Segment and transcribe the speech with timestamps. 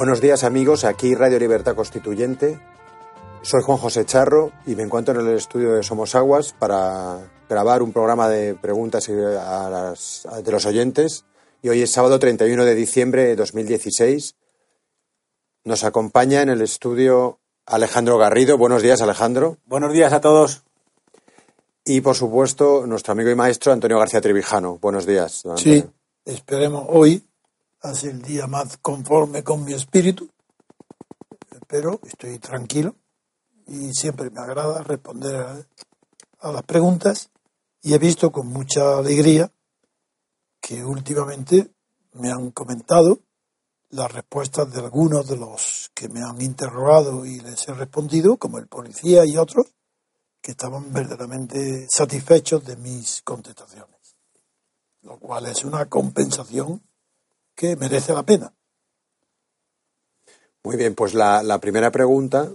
[0.00, 2.58] Buenos días amigos, aquí Radio Libertad Constituyente.
[3.42, 7.82] Soy Juan José Charro y me encuentro en el estudio de Somos Aguas para grabar
[7.82, 11.26] un programa de preguntas a las- a- de los oyentes.
[11.60, 14.36] Y hoy es sábado 31 de diciembre de 2016.
[15.64, 18.56] Nos acompaña en el estudio Alejandro Garrido.
[18.56, 19.58] Buenos días Alejandro.
[19.66, 20.62] Buenos días a todos.
[21.84, 24.78] Y por supuesto nuestro amigo y maestro Antonio García Trevijano.
[24.80, 25.42] Buenos días.
[25.44, 25.94] don Sí, Antonio.
[26.24, 27.22] esperemos hoy
[27.82, 30.28] hace el día más conforme con mi espíritu,
[31.66, 32.96] pero estoy tranquilo
[33.66, 35.66] y siempre me agrada responder a,
[36.40, 37.30] a las preguntas.
[37.82, 39.50] Y he visto con mucha alegría
[40.60, 41.70] que últimamente
[42.12, 43.20] me han comentado
[43.88, 48.58] las respuestas de algunos de los que me han interrogado y les he respondido, como
[48.58, 49.66] el policía y otros,
[50.40, 54.16] que estaban verdaderamente satisfechos de mis contestaciones,
[55.02, 56.82] lo cual es una compensación
[57.60, 58.54] que merece la pena.
[60.64, 62.50] Muy bien, pues la, la primera pregunta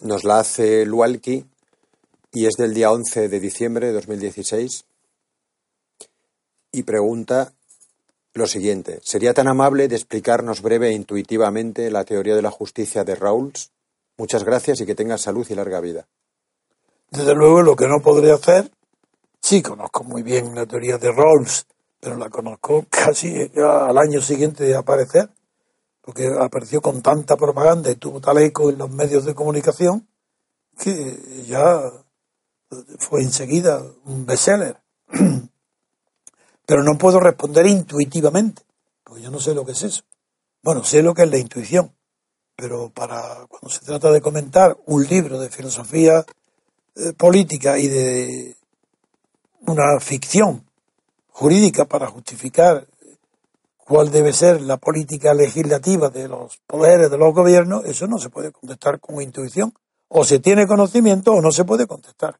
[0.00, 1.46] nos la hace Lualki
[2.30, 4.84] y es del día 11 de diciembre de 2016
[6.72, 7.54] y pregunta
[8.34, 9.00] lo siguiente.
[9.02, 13.70] ¿Sería tan amable de explicarnos breve e intuitivamente la teoría de la justicia de Rawls?
[14.18, 16.06] Muchas gracias y que tengas salud y larga vida.
[17.10, 18.70] Desde luego, lo que no podré hacer,
[19.40, 21.64] sí conozco muy bien la teoría de Rawls,
[22.02, 25.30] pero la conozco casi al año siguiente de aparecer,
[26.00, 30.08] porque apareció con tanta propaganda y tuvo tal eco en los medios de comunicación
[30.76, 31.80] que ya
[32.98, 34.82] fue enseguida un bestseller.
[36.66, 38.62] Pero no puedo responder intuitivamente,
[39.04, 40.02] porque yo no sé lo que es eso.
[40.62, 41.92] Bueno, sé lo que es la intuición,
[42.54, 46.24] pero para cuando se trata de comentar un libro de filosofía
[46.94, 48.56] eh, política y de
[49.66, 50.64] una ficción
[51.32, 52.86] jurídica para justificar
[53.76, 58.30] cuál debe ser la política legislativa de los poderes de los gobiernos, eso no se
[58.30, 59.74] puede contestar con intuición.
[60.08, 62.38] O se tiene conocimiento o no se puede contestar.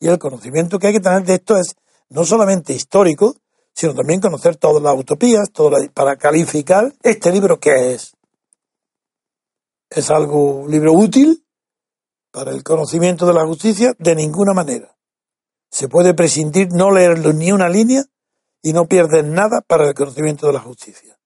[0.00, 1.76] Y el conocimiento que hay que tener de esto es
[2.08, 3.36] no solamente histórico,
[3.74, 8.16] sino también conocer todas las utopías, todas las- para calificar este libro qué es.
[9.90, 11.44] ¿Es algo un libro útil
[12.30, 13.94] para el conocimiento de la justicia?
[13.98, 14.96] De ninguna manera.
[15.70, 18.04] Se puede prescindir no leerlo ni una línea
[18.62, 21.18] y no pierdes nada para el conocimiento de la justicia.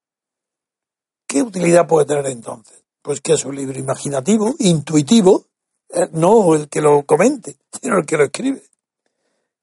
[1.27, 2.83] ¿Qué utilidad puede tener entonces?
[3.01, 5.45] Pues que es un libro imaginativo, intuitivo,
[5.89, 8.63] eh, no el que lo comente, sino el que lo escribe,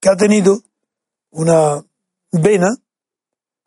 [0.00, 0.60] que ha tenido
[1.31, 1.83] una
[2.31, 2.69] vena,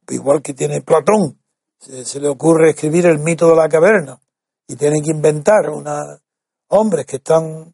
[0.09, 1.39] igual que tiene Platón,
[1.79, 4.19] se, se le ocurre escribir el mito de la caverna
[4.67, 6.19] y tiene que inventar una
[6.67, 7.73] hombres que están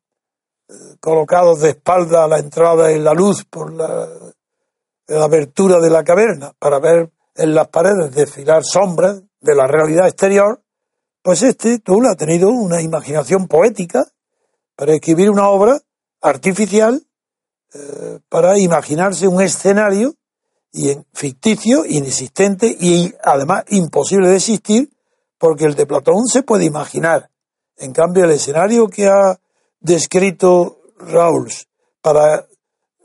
[0.67, 4.07] eh, colocados de espalda a la entrada en la luz por la,
[5.15, 10.07] la abertura de la caverna para ver en las paredes desfilar sombras de la realidad
[10.07, 10.61] exterior,
[11.21, 14.05] pues este Tull ha tenido una imaginación poética
[14.75, 15.79] para escribir una obra
[16.21, 17.01] artificial
[17.73, 20.15] eh, para imaginarse un escenario
[20.71, 24.89] y ficticio, inexistente y además imposible de existir,
[25.37, 27.29] porque el de Platón se puede imaginar.
[27.77, 29.37] En cambio, el escenario que ha
[29.79, 31.67] descrito Rawls
[32.01, 32.45] para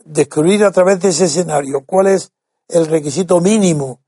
[0.07, 2.33] descubrir a través de ese escenario cuál es
[2.69, 4.01] el requisito mínimo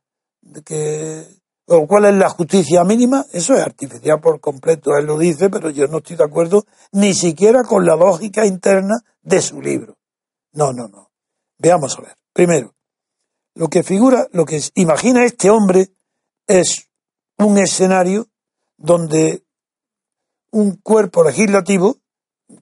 [0.65, 1.27] que,
[1.67, 4.97] o cuál es la justicia mínima, eso es artificial por completo.
[4.97, 8.97] Él lo dice, pero yo no estoy de acuerdo ni siquiera con la lógica interna
[9.23, 9.99] de su libro.
[10.53, 11.11] No, no, no.
[11.59, 12.15] Veamos a ver.
[12.33, 12.75] Primero,
[13.55, 15.91] lo que figura, lo que imagina este hombre
[16.47, 16.89] es
[17.37, 18.29] un escenario
[18.77, 19.45] donde
[20.51, 21.99] un cuerpo legislativo,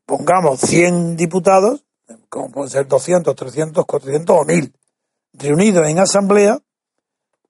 [0.05, 1.86] pongamos 100 diputados,
[2.29, 4.73] como pueden ser 200, 300, 400 o 1000,
[5.35, 6.59] reunidos en asamblea,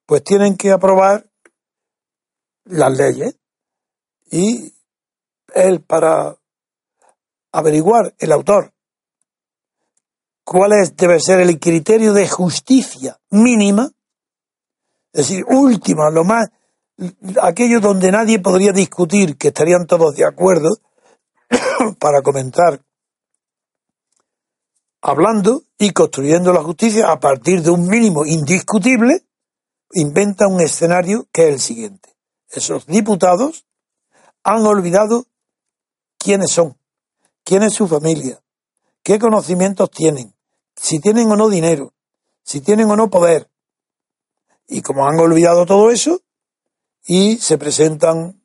[0.07, 1.29] pues tienen que aprobar
[2.65, 3.37] las leyes.
[4.31, 4.75] Y
[5.55, 6.37] él, para
[7.53, 8.73] averiguar el autor
[10.47, 13.91] cuál es, debe ser el criterio de justicia mínima,
[15.13, 16.49] es decir, última, lo más,
[17.43, 20.79] aquello donde nadie podría discutir, que estarían todos de acuerdo,
[21.99, 22.81] para comentar,
[25.07, 29.25] hablando y construyendo la justicia a partir de un mínimo indiscutible,
[29.93, 32.17] inventa un escenario que es el siguiente.
[32.49, 33.67] Esos diputados
[34.43, 35.27] han olvidado
[36.19, 36.77] quiénes son,
[37.45, 38.43] quién es su familia,
[39.05, 40.35] qué conocimientos tienen,
[40.75, 41.95] si tienen o no dinero,
[42.43, 43.49] si tienen o no poder.
[44.67, 46.21] Y como han olvidado todo eso,
[47.07, 48.43] y se presentan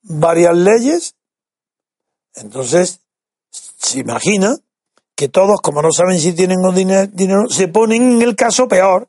[0.00, 1.14] varias leyes,
[2.36, 3.00] entonces
[3.50, 4.56] se imagina
[5.14, 9.08] que todos, como no saben si tienen o dinero, se ponen en el caso peor,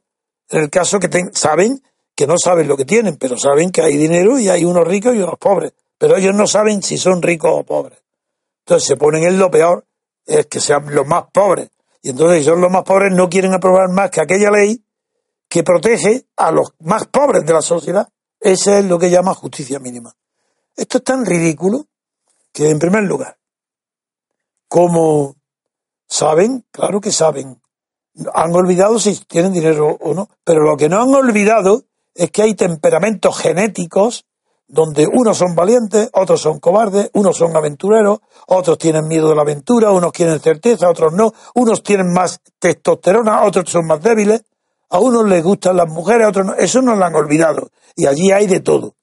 [0.50, 1.81] en el caso que saben
[2.16, 5.16] que no saben lo que tienen, pero saben que hay dinero y hay unos ricos
[5.16, 8.00] y unos pobres, pero ellos no saben si son ricos o pobres.
[8.60, 9.86] Entonces se ponen en lo peor,
[10.25, 11.69] es que sean los más pobres.
[12.02, 14.84] Y entonces si son los más pobres no quieren aprobar más que aquella ley
[15.48, 18.07] que protege a los más pobres de la sociedad.
[18.40, 20.16] Ese es lo que llama justicia mínima.
[20.75, 21.88] Esto es tan ridículo
[22.52, 23.38] que, en primer lugar,
[24.68, 25.34] como
[26.07, 27.62] saben, claro que saben,
[28.34, 32.44] han olvidado si tienen dinero o no, pero lo que no han olvidado es que
[32.44, 34.25] hay temperamentos genéticos
[34.68, 39.44] donde unos son valientes, otros son cobardes, unos son aventureros, otros tienen miedo de la
[39.44, 44.44] aventura, unos quieren certeza, otros no, unos tienen más testosterona, otros son más débiles,
[44.90, 48.07] a unos les gustan las mujeres, a otros no, eso no lo han olvidado, y
[48.07, 48.96] allí hay de todo.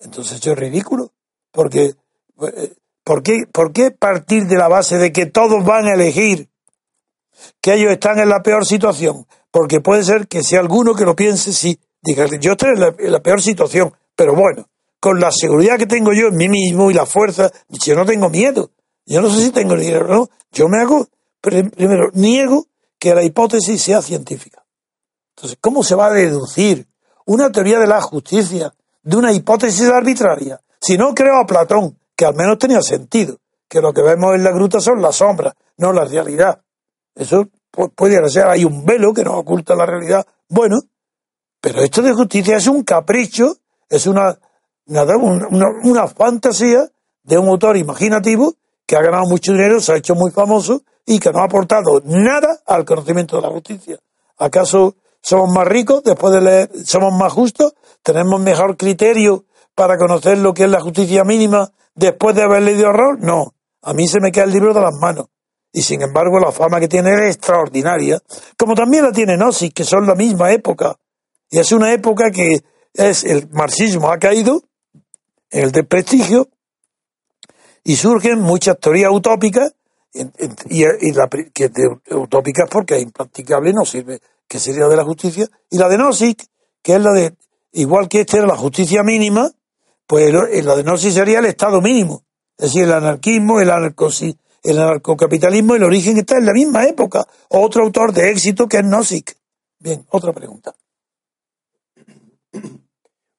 [0.00, 1.12] Entonces eso es ridículo,
[1.52, 1.94] porque
[2.42, 2.74] eh,
[3.04, 6.48] ¿por qué, ¿por qué partir de la base de que todos van a elegir
[7.60, 9.26] que ellos están en la peor situación?
[9.50, 13.20] Porque puede ser que sea alguno que lo piense, sí, diga, yo estoy en la
[13.20, 14.68] peor situación, pero bueno,
[15.00, 18.28] con la seguridad que tengo yo en mí mismo y la fuerza, yo no tengo
[18.28, 18.70] miedo.
[19.06, 20.30] Yo no sé si tengo dinero o no.
[20.52, 21.08] Yo me hago,
[21.40, 22.66] primero, niego
[22.98, 24.64] que la hipótesis sea científica.
[25.34, 26.86] Entonces, ¿cómo se va a deducir
[27.24, 30.60] una teoría de la justicia de una hipótesis arbitraria?
[30.80, 34.44] Si no creo a Platón, que al menos tenía sentido, que lo que vemos en
[34.44, 36.60] la gruta son las sombras, no la realidad.
[37.14, 37.48] Eso
[37.94, 40.26] puede ser, hay un velo que nos oculta la realidad.
[40.46, 40.80] Bueno,
[41.62, 43.56] pero esto de justicia es un capricho
[43.88, 44.38] es una,
[44.84, 46.90] nada, una, una, fantasía
[47.22, 51.20] de un autor imaginativo que ha ganado mucho dinero, se ha hecho muy famoso y
[51.20, 53.98] que no ha aportado nada al conocimiento de la justicia.
[54.36, 60.36] ¿Acaso somos más ricos después de leer, somos más justos, tenemos mejor criterio para conocer
[60.36, 63.18] lo que es la justicia mínima después de haber leído horror?
[63.20, 65.26] No, a mí se me queda el libro de las manos.
[65.72, 68.20] Y sin embargo la fama que tiene es extraordinaria,
[68.58, 70.96] como también la tiene Gnosis, que son la misma época.
[71.48, 74.62] Y es una época que es el marxismo ha caído
[75.50, 76.48] en el desprestigio
[77.84, 79.74] y surgen muchas teorías utópicas
[80.12, 81.70] y, la, que
[82.10, 86.46] utópicas porque es impracticable no sirve que sería de la justicia y la de Nozick
[86.82, 87.36] que es la de
[87.72, 89.52] igual que esta era la justicia mínima
[90.10, 92.24] pues la de Nozick sería el estado mínimo
[92.58, 93.70] es decir el anarquismo el
[94.62, 98.84] el anarcocapitalismo el origen está en la misma época otro autor de éxito que es
[98.84, 99.36] Nozick
[99.78, 100.74] bien otra pregunta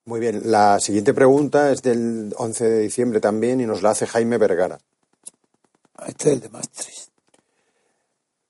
[0.06, 4.08] muy bien, la siguiente pregunta es del 11 de diciembre también y nos la hace
[4.08, 4.80] Jaime Vergara.
[6.08, 7.10] Este es el de Maastricht.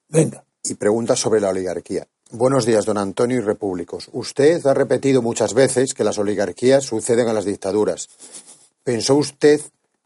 [0.07, 0.43] Venga.
[0.63, 2.07] Y pregunta sobre la oligarquía.
[2.33, 4.09] Buenos días, don Antonio y repúblicos.
[4.13, 8.07] Usted ha repetido muchas veces que las oligarquías suceden a las dictaduras.
[8.85, 9.59] ¿Pensó usted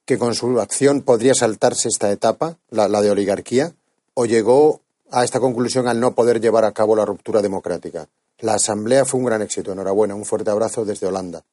[0.05, 3.73] que con su acción podría saltarse esta etapa, la, de oligarquía?
[4.15, 8.07] ¿O llegó a esta conclusión al no poder llevar a cabo la ruptura democrática?
[8.39, 9.71] La asamblea fue un gran éxito.
[9.71, 10.15] Enhorabuena.
[10.15, 11.43] Un fuerte abrazo desde Holanda.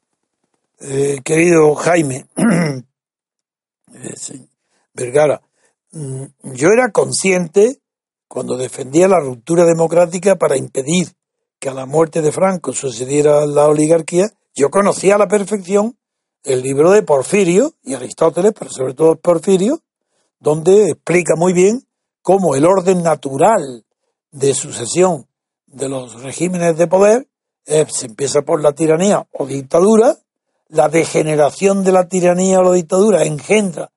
[0.80, 2.24] Eh, querido Jaime
[3.94, 4.14] eh,
[4.94, 5.42] Vergara,
[5.90, 6.24] mm,
[6.54, 7.81] yo era consciente
[8.32, 11.08] cuando defendía la ruptura democrática para impedir
[11.60, 15.98] que a la muerte de Franco sucediera la oligarquía, yo conocía a la perfección
[16.42, 19.80] el libro de Porfirio y Aristóteles, pero sobre todo Porfirio,
[20.40, 21.86] donde explica muy bien
[22.22, 23.84] cómo el orden natural
[24.30, 25.26] de sucesión
[25.66, 27.28] de los regímenes de poder
[27.66, 30.16] se empieza por la tiranía o dictadura,
[30.68, 33.92] la degeneración de la tiranía o la dictadura engendra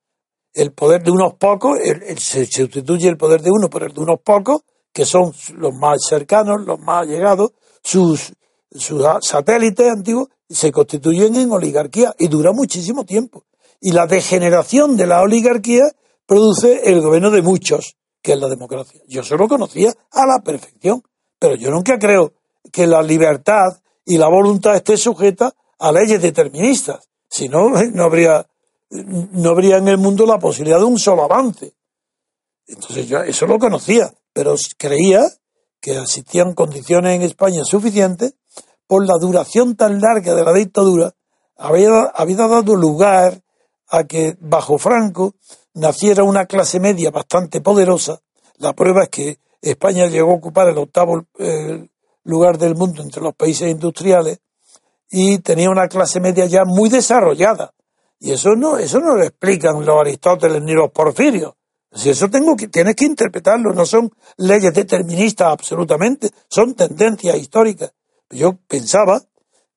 [0.56, 1.78] el poder de unos pocos,
[2.18, 5.98] se sustituye el poder de uno por el de unos pocos, que son los más
[6.10, 7.52] cercanos, los más allegados,
[7.84, 8.34] sus
[8.78, 13.46] sus satélites antiguos, se constituyen en oligarquía y dura muchísimo tiempo.
[13.80, 15.84] Y la degeneración de la oligarquía
[16.26, 19.02] produce el gobierno de muchos, que es la democracia.
[19.08, 21.04] Yo solo conocía a la perfección,
[21.40, 22.34] pero yo nunca creo
[22.72, 23.68] que la libertad
[24.06, 27.10] y la voluntad esté sujeta a leyes deterministas.
[27.30, 28.46] Si no, no habría,
[29.04, 31.74] no habría en el mundo la posibilidad de un solo avance.
[32.68, 35.24] Entonces yo eso lo conocía, pero creía
[35.80, 38.34] que existían condiciones en España suficientes
[38.88, 41.14] por la duración tan larga de la dictadura,
[41.58, 43.42] había, había dado lugar
[43.88, 45.36] a que bajo Franco
[45.74, 48.22] naciera una clase media bastante poderosa.
[48.58, 51.26] La prueba es que España llegó a ocupar el octavo
[52.24, 54.40] lugar del mundo entre los países industriales
[55.10, 57.75] y tenía una clase media ya muy desarrollada.
[58.20, 61.54] Y eso no, eso no lo explican los Aristóteles ni los Porfirios.
[61.94, 67.94] Si eso tengo que, tienes que interpretarlo, no son leyes deterministas absolutamente, son tendencias históricas.
[68.30, 69.22] Yo pensaba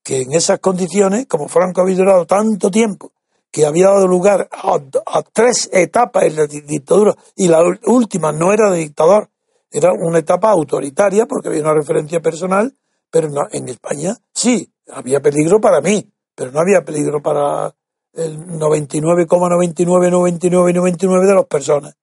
[0.03, 3.13] que en esas condiciones, como Franco había durado tanto tiempo,
[3.51, 8.69] que había dado lugar a, tres etapas en la dictadura, y la última no era
[8.69, 9.29] de dictador,
[9.71, 12.75] era una etapa autoritaria porque había una referencia personal,
[13.09, 17.73] pero no, en España sí, había peligro para mí, pero no había peligro para
[18.13, 21.95] el 99,99, 99 y 99 de las personas,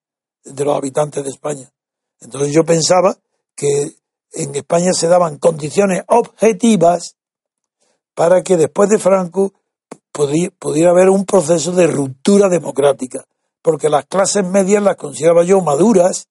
[0.45, 1.71] de los habitantes de España.
[2.21, 3.17] Entonces yo pensaba
[3.55, 3.97] que
[4.33, 7.17] en España se daban condiciones objetivas
[8.15, 9.53] para que después de Franco
[10.59, 13.25] pudiera haber un proceso de ruptura democrática,
[13.61, 16.29] porque las clases medias las consideraba yo maduras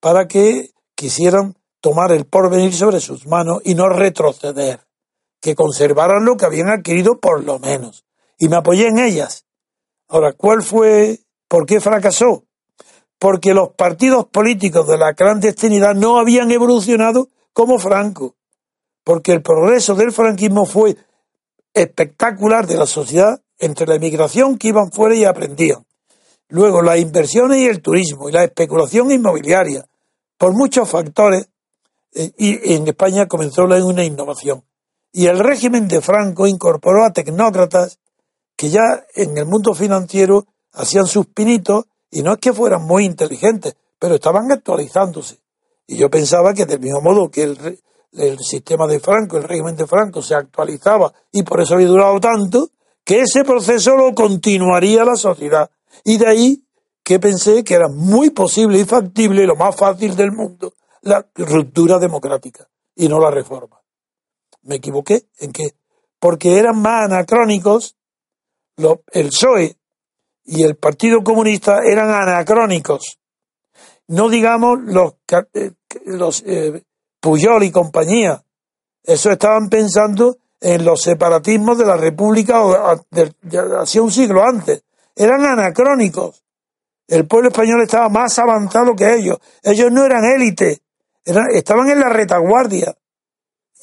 [0.00, 4.80] para que quisieran tomar el porvenir sobre sus manos y no retroceder,
[5.40, 8.04] que conservaran lo que habían adquirido por lo menos.
[8.40, 9.44] Y me apoyé en ellas.
[10.08, 12.44] Ahora, ¿cuál fue, por qué fracasó?
[13.18, 18.34] Porque los partidos políticos de la clandestinidad no habían evolucionado como Franco.
[19.04, 20.96] Porque el progreso del franquismo fue
[21.74, 25.84] espectacular de la sociedad entre la emigración que iban fuera y aprendían.
[26.48, 29.84] Luego las inversiones y el turismo y la especulación inmobiliaria,
[30.38, 31.50] por muchos factores,
[32.14, 34.64] eh, y en España comenzó una innovación.
[35.12, 37.99] Y el régimen de Franco incorporó a tecnócratas
[38.60, 43.06] que ya en el mundo financiero hacían sus pinitos y no es que fueran muy
[43.06, 45.38] inteligentes, pero estaban actualizándose.
[45.86, 47.80] Y yo pensaba que del mismo modo que el,
[48.12, 52.20] el sistema de Franco, el régimen de Franco se actualizaba y por eso había durado
[52.20, 52.68] tanto,
[53.02, 55.70] que ese proceso lo continuaría la sociedad.
[56.04, 56.62] Y de ahí
[57.02, 61.98] que pensé que era muy posible y factible, lo más fácil del mundo, la ruptura
[61.98, 63.80] democrática y no la reforma.
[64.64, 65.70] Me equivoqué en que,
[66.18, 67.96] porque eran más anacrónicos,
[69.12, 69.76] el PSOE
[70.44, 73.18] y el Partido Comunista eran anacrónicos.
[74.08, 75.14] No digamos los,
[75.54, 75.72] eh,
[76.06, 76.82] los eh,
[77.20, 78.42] Puyol y compañía.
[79.02, 82.60] Eso estaban pensando en los separatismos de la República
[83.80, 84.84] hacía un siglo antes.
[85.14, 86.42] Eran anacrónicos.
[87.06, 89.38] El pueblo español estaba más avanzado que ellos.
[89.62, 90.80] Ellos no eran élite,
[91.24, 92.94] estaban en la retaguardia.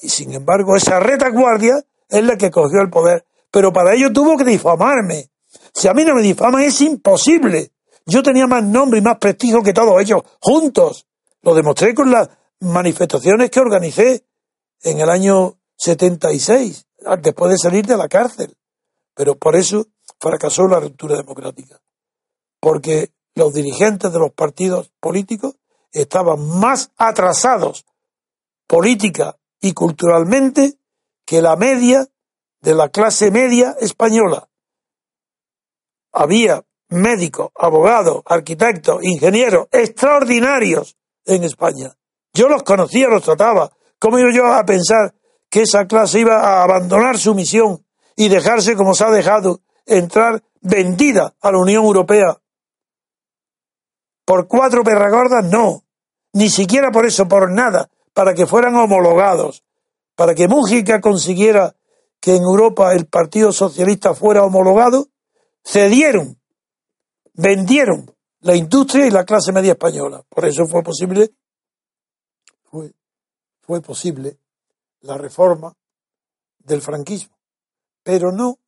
[0.02, 3.26] Y sin embargo, esa retaguardia es la que cogió el poder.
[3.52, 5.30] Pero para ello tuvo que difamarme.
[5.74, 7.72] Si a mí no me difaman, es imposible.
[8.06, 11.08] Yo tenía más nombre y más prestigio que todos ellos, juntos.
[11.42, 14.26] Lo demostré con las manifestaciones que organicé
[14.84, 16.88] en el año 76,
[17.22, 18.56] después de salir de la cárcel.
[19.14, 19.88] Pero por eso
[20.20, 21.80] fracasó la ruptura democrática.
[22.60, 25.56] Porque los dirigentes de los partidos políticos
[25.92, 27.86] estaban más atrasados
[28.68, 30.78] política y culturalmente
[31.26, 32.08] que la media
[32.68, 34.50] de la clase media española.
[36.12, 41.96] Había médicos, abogados, arquitectos, ingenieros extraordinarios en España.
[42.34, 43.72] Yo los conocía, los trataba.
[43.98, 45.16] ¿Cómo iba yo a pensar
[45.50, 47.86] que esa clase iba a abandonar su misión
[48.18, 52.38] y dejarse como se ha dejado entrar vendida a la Unión Europea
[54.26, 55.86] por cuatro perragordas, no.
[56.34, 57.90] Ni siquiera por eso, por nada.
[58.14, 59.64] Para que fueran homologados.
[60.18, 61.77] Para que Mújica consiguiera
[62.20, 65.08] que en Europa el Partido Socialista fuera homologado,
[65.64, 66.40] cedieron,
[67.34, 70.24] vendieron la industria y la clase media española.
[70.30, 71.32] Por eso fue posible,
[72.64, 72.94] fue,
[73.62, 74.38] fue posible
[75.02, 75.74] la reforma
[76.60, 77.38] del franquismo,
[78.04, 78.60] pero no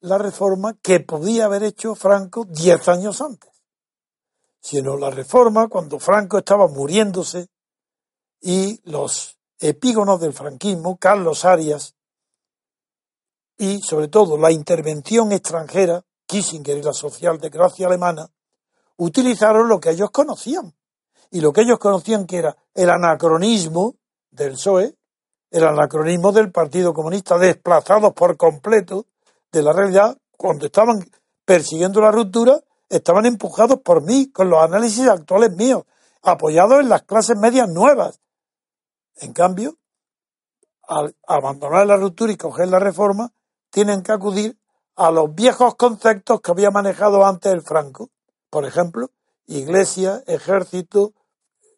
[0.00, 3.54] la reforma que podía haber hecho Franco diez años antes
[4.64, 7.48] sino la reforma cuando Franco estaba muriéndose
[8.40, 11.94] y los epígonos del franquismo, Carlos Arias,
[13.64, 18.28] y sobre todo la intervención extranjera, Kissinger y la socialdemocracia alemana,
[18.96, 20.74] utilizaron lo que ellos conocían.
[21.30, 23.96] Y lo que ellos conocían que era el anacronismo
[24.30, 24.94] del PSOE,
[25.50, 29.06] el anacronismo del Partido Comunista, desplazados por completo
[29.50, 30.98] de la realidad, cuando estaban
[31.44, 35.84] persiguiendo la ruptura, estaban empujados por mí, con los análisis actuales míos,
[36.22, 38.20] apoyados en las clases medias nuevas.
[39.16, 39.76] En cambio,
[40.82, 43.32] al abandonar la ruptura y coger la reforma,
[43.74, 44.56] tienen que acudir
[44.94, 48.08] a los viejos conceptos que había manejado antes el Franco.
[48.48, 49.10] Por ejemplo,
[49.46, 51.12] iglesia, ejército,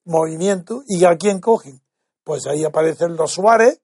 [0.04, 1.80] movimiento, ¿y a quién cogen?
[2.22, 3.80] Pues ahí aparecen los Suárez,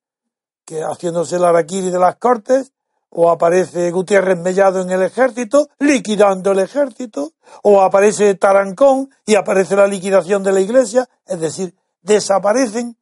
[0.67, 2.75] que haciéndose el araquiri de las cortes,
[3.09, 9.75] o aparece Gutiérrez Mellado en el ejército, liquidando el ejército, o aparece Tarancón y aparece
[9.75, 12.99] la liquidación de la iglesia, es decir, desaparecen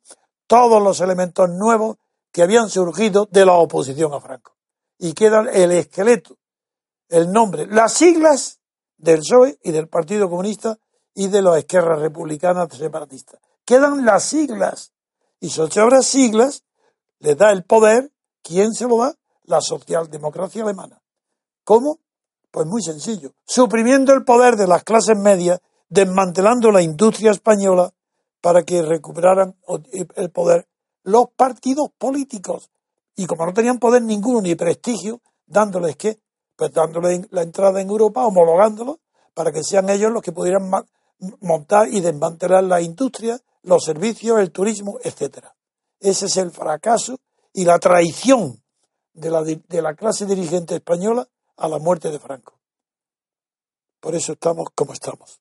[0.47, 1.97] todos los elementos nuevos
[2.31, 4.60] que habían surgido de la oposición a Franco.
[5.02, 6.37] Y queda el esqueleto,
[7.09, 8.61] el nombre, las siglas
[8.99, 10.78] del PSOE y del Partido Comunista
[11.14, 13.40] y de las izquierdas republicanas separatistas.
[13.64, 14.92] Quedan las siglas.
[15.40, 16.64] Y sobre las siglas
[17.19, 19.14] le da el poder, ¿quién se lo da?
[19.45, 21.02] La socialdemocracia alemana.
[21.64, 22.00] ¿Cómo?
[22.50, 23.33] Pues muy sencillo.
[23.47, 27.90] Suprimiendo el poder de las clases medias, desmantelando la industria española
[28.42, 29.57] para que recuperaran
[30.14, 30.66] el poder
[31.02, 32.71] los partidos políticos.
[33.17, 36.21] Y como no tenían poder ninguno ni prestigio, dándoles que,
[36.57, 39.00] pues dándoles la entrada en Europa, homologándolo,
[39.35, 40.71] para que sean ellos los que pudieran
[41.40, 45.55] montar y desmantelar la industria, los servicios, el turismo, etcétera.
[45.99, 47.19] Ese es el fracaso
[47.52, 48.62] y la traición
[49.12, 52.59] de la, de la clase dirigente española a la muerte de Franco.
[54.00, 55.40] Por eso estamos como estamos.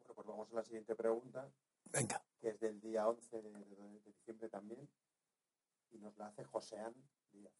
[0.00, 1.48] Bueno, pues vamos a la siguiente pregunta.
[2.40, 4.88] Que es del día 11 de, diciembre también.
[5.90, 6.94] Y nos la hace Joséán
[7.32, 7.52] Díaz.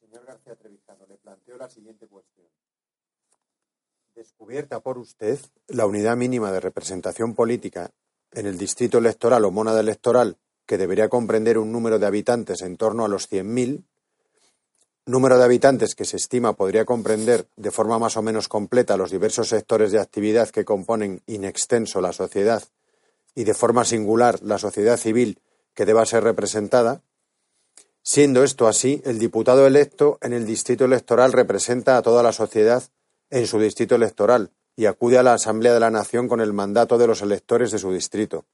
[0.00, 2.48] Señor García Trevijano, le planteo la siguiente cuestión.
[4.14, 5.38] Descubierta por usted
[5.68, 7.90] la unidad mínima de representación política
[8.32, 12.76] en el distrito electoral o mónada electoral, que debería comprender un número de habitantes en
[12.76, 13.84] torno a los 100.000,
[15.06, 19.10] número de habitantes que se estima podría comprender de forma más o menos completa los
[19.10, 22.62] diversos sectores de actividad que componen in extenso la sociedad
[23.34, 25.40] y de forma singular la sociedad civil
[25.74, 27.02] que deba ser representada,
[28.02, 32.84] siendo esto así, el diputado electo en el distrito electoral representa a toda la sociedad
[33.30, 36.98] en su distrito electoral y acude a la Asamblea de la Nación con el mandato
[36.98, 38.44] de los electores de su distrito.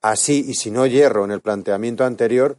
[0.00, 2.58] Así, y si no hierro en el planteamiento anterior,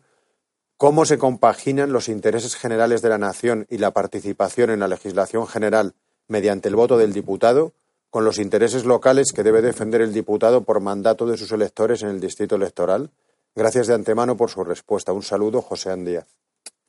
[0.84, 5.48] ¿cómo se compaginan los intereses generales de la nación y la participación en la legislación
[5.48, 5.96] general
[6.28, 7.72] mediante el voto del diputado
[8.10, 12.10] con los intereses locales que debe defender el diputado por mandato de sus electores en
[12.10, 13.12] el distrito electoral?
[13.56, 15.14] Gracias de antemano por su respuesta.
[15.14, 16.28] Un saludo, José Andía.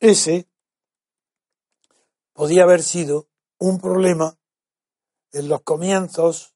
[0.01, 0.45] Ese
[2.33, 3.29] podía haber sido
[3.59, 4.37] un problema
[5.31, 6.53] en los comienzos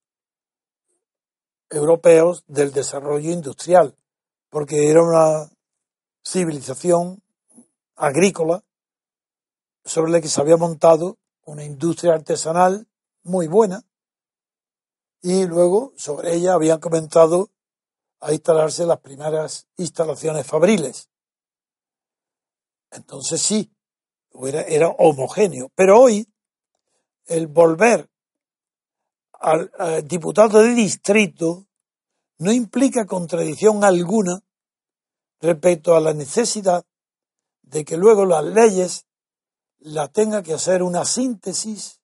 [1.70, 3.96] europeos del desarrollo industrial,
[4.50, 5.50] porque era una
[6.22, 7.24] civilización
[8.00, 8.64] agrícola
[9.84, 12.88] sobre la que se había montado una industria artesanal
[13.24, 13.84] muy buena
[15.22, 17.52] y luego sobre ella habían comenzado
[18.22, 21.10] a instalarse las primeras instalaciones fabriles.
[22.92, 23.72] Entonces sí,
[24.44, 25.70] era, homogéneo.
[25.76, 26.28] Pero hoy,
[27.26, 28.10] el volver
[29.34, 29.72] al,
[30.06, 31.68] diputado de distrito
[32.38, 34.42] no implica contradicción alguna
[35.42, 36.86] respecto a la necesidad
[37.70, 39.06] de que luego las leyes
[39.80, 42.02] la tenga que hacer una síntesis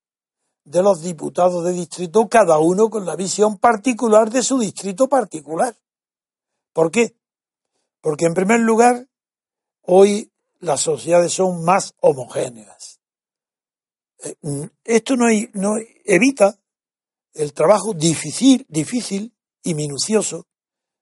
[0.63, 5.75] de los diputados de distrito, cada uno con la visión particular de su distrito particular.
[6.73, 7.15] ¿Por qué?
[8.01, 9.07] Porque en primer lugar,
[9.81, 12.99] hoy las sociedades son más homogéneas.
[14.23, 14.35] Eh,
[14.83, 15.75] esto no, no
[16.05, 16.59] evita
[17.33, 20.47] el trabajo difícil, difícil y minucioso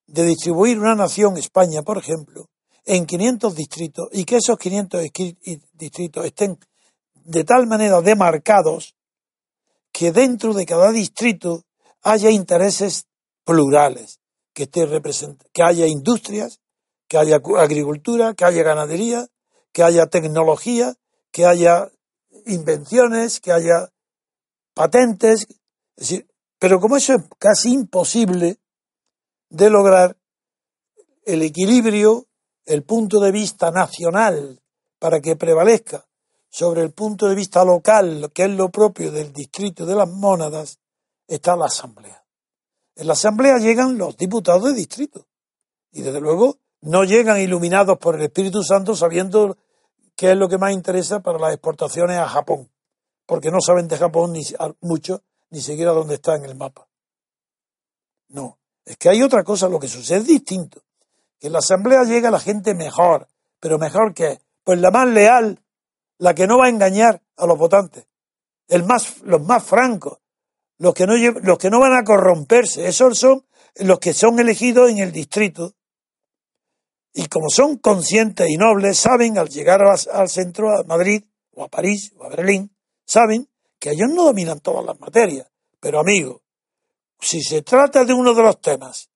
[0.08, 2.50] de distribuir una nación, España, por ejemplo,
[2.86, 5.02] en 500 distritos y que esos 500
[5.74, 6.60] distritos estén
[7.14, 8.96] de tal manera demarcados
[9.92, 11.64] que dentro de cada distrito
[12.02, 13.06] haya intereses
[13.46, 14.20] plurales,
[14.54, 14.88] que, esté
[15.54, 16.60] que haya industrias,
[17.08, 19.28] que haya agricultura, que haya ganadería,
[19.72, 20.96] que haya tecnología,
[21.32, 21.90] que haya
[22.46, 23.90] invenciones, que haya
[24.74, 25.48] patentes,
[26.60, 28.58] pero como eso es casi imposible
[29.50, 30.18] de lograr
[31.26, 32.28] el equilibrio,
[32.66, 34.62] el punto de vista nacional
[35.00, 36.06] para que prevalezca
[36.50, 40.80] sobre el punto de vista local, que es lo propio del distrito de las mónadas,
[41.28, 42.24] está la asamblea.
[42.96, 45.26] En la asamblea llegan los diputados de distrito
[45.92, 49.58] y desde luego no llegan iluminados por el Espíritu Santo sabiendo
[50.16, 52.70] qué es lo que más interesa para las exportaciones a Japón,
[53.26, 54.44] porque no saben de Japón ni
[54.82, 56.88] mucho ni siquiera dónde está en el mapa.
[58.30, 60.82] No, Es que hay otra cosa, lo que sucede es distinto.
[61.44, 63.28] Que en la asamblea llega la gente mejor,
[63.60, 65.62] pero mejor que, pues la más leal,
[66.18, 68.08] la que no va a engañar a los votantes,
[68.70, 70.20] el más, los más francos,
[70.78, 74.90] los que no, los que no van a corromperse, esos son los que son elegidos
[74.90, 75.74] en el distrito.
[77.14, 81.26] Y como son conscientes y nobles, saben al llegar al centro, a Madrid,
[81.56, 82.74] o a París, o a Berlín,
[83.06, 85.52] saben que ellos no dominan todas las materias.
[85.82, 86.42] Pero amigo,
[87.20, 89.10] si se trata de uno de los temas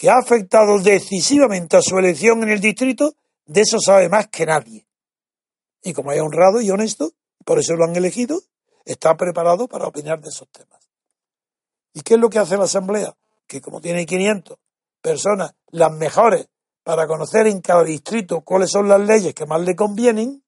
[0.00, 4.46] que ha afectado decisivamente a su elección en el distrito, de eso sabe más que
[4.46, 4.86] nadie.
[5.82, 7.12] Y como es honrado y honesto,
[7.44, 8.40] por eso lo han elegido,
[8.86, 10.88] está preparado para opinar de esos temas.
[11.92, 13.14] ¿Y qué es lo que hace la Asamblea?
[13.46, 14.56] Que como tiene 500
[15.02, 16.48] personas, las mejores,
[16.82, 20.42] para conocer en cada distrito cuáles son las leyes que más le convienen,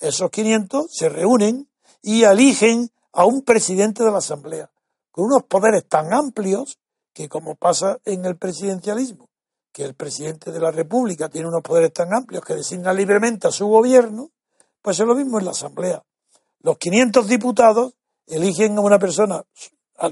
[0.00, 1.68] esos 500 se reúnen
[2.00, 4.70] y eligen a un presidente de la Asamblea,
[5.10, 6.78] con unos poderes tan amplios
[7.16, 9.30] que como pasa en el presidencialismo,
[9.72, 13.50] que el presidente de la República tiene unos poderes tan amplios que designa libremente a
[13.50, 14.32] su gobierno,
[14.82, 16.02] pues es lo mismo en la Asamblea.
[16.60, 17.94] Los 500 diputados
[18.26, 19.42] eligen a una persona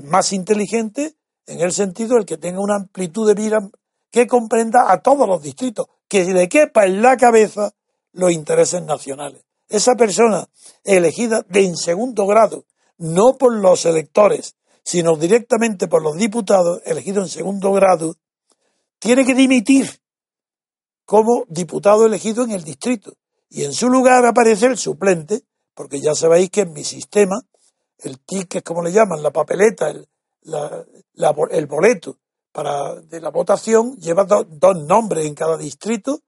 [0.04, 1.14] más inteligente
[1.44, 3.58] en el sentido el que tenga una amplitud de vida
[4.10, 7.74] que comprenda a todos los distritos, que le quepa en la cabeza
[8.12, 9.44] los intereses nacionales.
[9.68, 10.48] Esa persona
[10.84, 12.64] elegida de en segundo grado,
[12.96, 18.16] no por los electores, sino directamente por los diputados, elegidos en segundo grado,
[18.98, 20.00] tiene que dimitir
[21.04, 23.14] como diputado elegido en el distrito.
[23.48, 25.42] Y en su lugar aparece el suplente,
[25.74, 27.40] porque ya sabéis que en mi sistema,
[27.98, 30.06] el ticket, como le llaman, la papeleta, el,
[31.50, 32.18] el boleto
[32.52, 36.20] para, de la votación, lleva dos nombres en cada distrito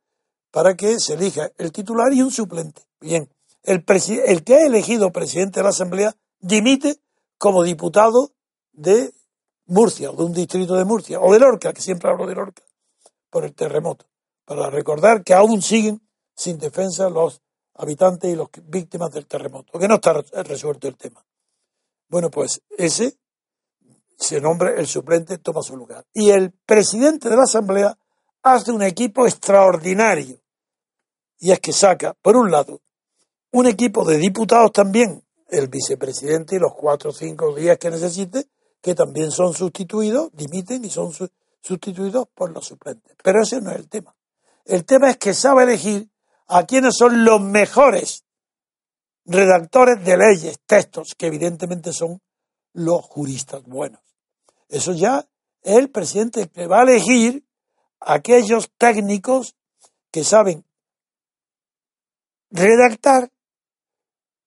[0.51, 2.83] para que se elija el titular y un suplente.
[3.01, 3.29] Bien,
[3.63, 3.85] el,
[4.25, 6.99] el que ha elegido presidente de la Asamblea dimite
[7.39, 8.33] como diputado
[8.77, 9.13] de
[9.67, 12.63] Murcia, o de un distrito de Murcia, o de Lorca, que siempre hablo de Lorca,
[13.31, 14.07] por el terremoto,
[14.45, 16.01] para recordar que aún siguen
[16.35, 17.41] sin defensa los
[17.75, 21.25] habitantes y las víctimas del terremoto, que no está resuelto el tema.
[22.09, 23.19] Bueno, pues ese
[24.17, 26.05] se nombra el suplente, toma su lugar.
[26.13, 27.99] Y el presidente de la Asamblea
[28.43, 30.39] hace un equipo extraordinario.
[31.39, 32.81] Y es que saca, por un lado,
[33.53, 38.47] un equipo de diputados también, el vicepresidente y los cuatro o cinco días que necesite,
[38.87, 41.13] que también son sustituidos, dimiten y son
[41.61, 43.17] sustituidos por los suplentes.
[43.21, 44.15] Pero ese no es el tema.
[44.65, 46.09] El tema es que sabe elegir
[46.47, 48.23] a quienes son los mejores
[49.25, 52.23] redactores de leyes, textos, que evidentemente son
[52.75, 54.01] los juristas buenos.
[54.69, 55.27] Eso ya
[55.63, 57.45] es el presidente que va a elegir
[57.99, 59.57] a aquellos técnicos
[60.13, 60.65] que saben
[62.53, 63.33] redactar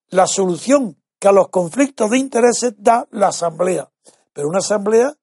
[0.08, 3.92] la solución que a los conflictos de intereses da la Asamblea.
[4.34, 5.14] Pero una Asamblea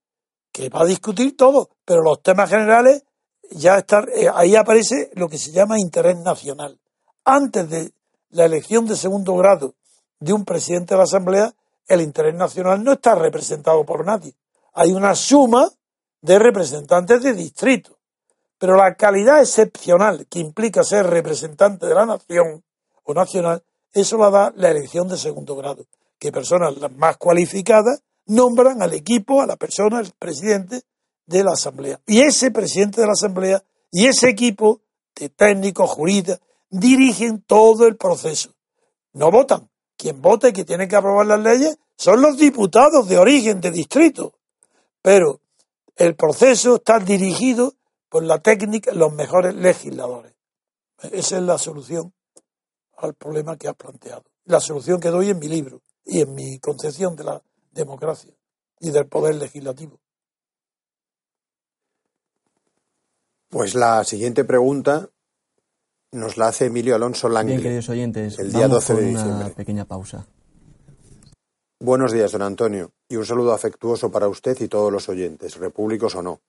[0.53, 3.05] que va a discutir todo, pero los temas generales
[3.51, 6.79] ya están, eh, ahí aparece lo que se llama interés nacional.
[7.25, 7.93] Antes de
[8.31, 9.75] la elección de segundo grado
[10.19, 11.55] de un presidente de la Asamblea,
[11.87, 14.35] el interés nacional no está representado por nadie.
[14.73, 15.71] Hay una suma
[16.21, 17.99] de representantes de distrito.
[18.59, 22.65] Pero la calidad excepcional que implica ser representante de la nación
[23.05, 25.87] o nacional eso la da la elección de segundo grado,
[26.19, 30.83] que personas las más cualificadas nombran al equipo, a la persona, al presidente
[31.27, 32.01] de la Asamblea.
[32.07, 34.81] Y ese presidente de la Asamblea y ese equipo
[35.15, 38.55] de técnicos, juristas, dirigen todo el proceso.
[39.13, 39.71] No votan.
[39.97, 43.71] Quien vota y que tiene que aprobar las leyes son los diputados de origen de
[43.71, 44.35] distrito.
[45.01, 45.41] Pero
[45.97, 47.75] el proceso está dirigido
[48.11, 50.35] por la técnica, los mejores legisladores.
[51.13, 52.13] Esa es la solución
[52.99, 54.25] al problema que has planteado.
[54.45, 57.43] La solución que doy en mi libro y en mi concepción de la
[57.77, 58.35] democracia
[58.81, 60.01] y del poder legislativo.
[63.49, 65.09] Pues la siguiente pregunta
[66.11, 67.53] nos la hace Emilio Alonso Lange.
[67.53, 69.47] Bien, queridos oyentes, el día 12 de diciembre.
[69.47, 70.27] Una pequeña pausa.
[71.79, 76.15] Buenos días, don Antonio, y un saludo afectuoso para usted y todos los oyentes, repúblicos
[76.15, 76.41] o no.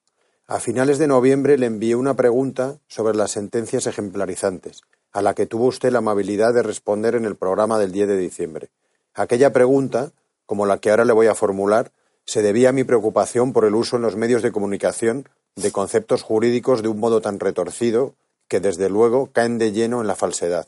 [0.48, 5.46] A finales de noviembre le envié una pregunta sobre las sentencias ejemplarizantes, a la que
[5.46, 8.70] tuvo usted la amabilidad de responder en el programa del 10 de diciembre.
[9.13, 10.13] Aquella pregunta,
[10.48, 11.92] como la que ahora le voy a formular,
[12.26, 16.24] se debía a mi preocupación por el uso en los medios de comunicación de conceptos
[16.24, 18.16] jurídicos de un modo tan retorcido
[18.48, 20.68] que, desde luego, caen de lleno en la falsedad.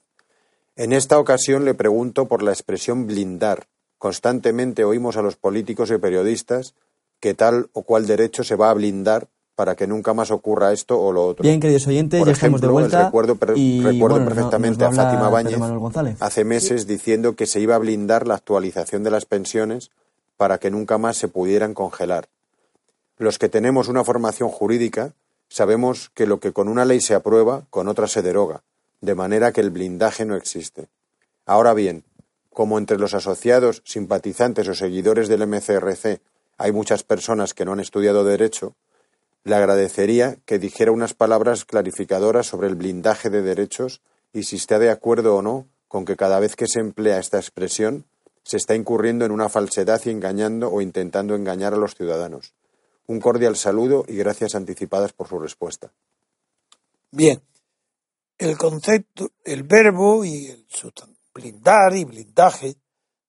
[0.75, 3.67] En esta ocasión le pregunto por la expresión blindar.
[3.97, 6.75] Constantemente oímos a los políticos y periodistas
[7.19, 9.27] que tal o cual derecho se va a blindar
[9.59, 11.43] para que nunca más ocurra esto o lo otro.
[11.43, 13.07] Bien, queridos oyentes, ya estamos de vuelta.
[13.07, 15.59] Recuerdo, recuerdo perfectamente a Fátima Báñez
[16.21, 19.91] hace meses diciendo que se iba a blindar la actualización de las pensiones
[20.37, 22.29] para que nunca más se pudieran congelar.
[23.17, 25.11] Los que tenemos una formación jurídica
[25.49, 28.63] sabemos que lo que con una ley se aprueba, con otra se deroga,
[29.01, 30.87] de manera que el blindaje no existe.
[31.45, 32.05] Ahora bien,
[32.53, 36.21] como entre los asociados, simpatizantes o seguidores del MCRC
[36.57, 38.77] hay muchas personas que no han estudiado derecho,
[39.43, 44.01] le agradecería que dijera unas palabras clarificadoras sobre el blindaje de derechos
[44.33, 47.37] y si está de acuerdo o no con que cada vez que se emplea esta
[47.37, 48.05] expresión
[48.43, 52.53] se está incurriendo en una falsedad y engañando o intentando engañar a los ciudadanos.
[53.07, 55.91] Un cordial saludo y gracias anticipadas por su respuesta.
[57.11, 57.41] Bien,
[58.37, 60.65] el concepto, el verbo y el
[61.33, 62.75] blindar y blindaje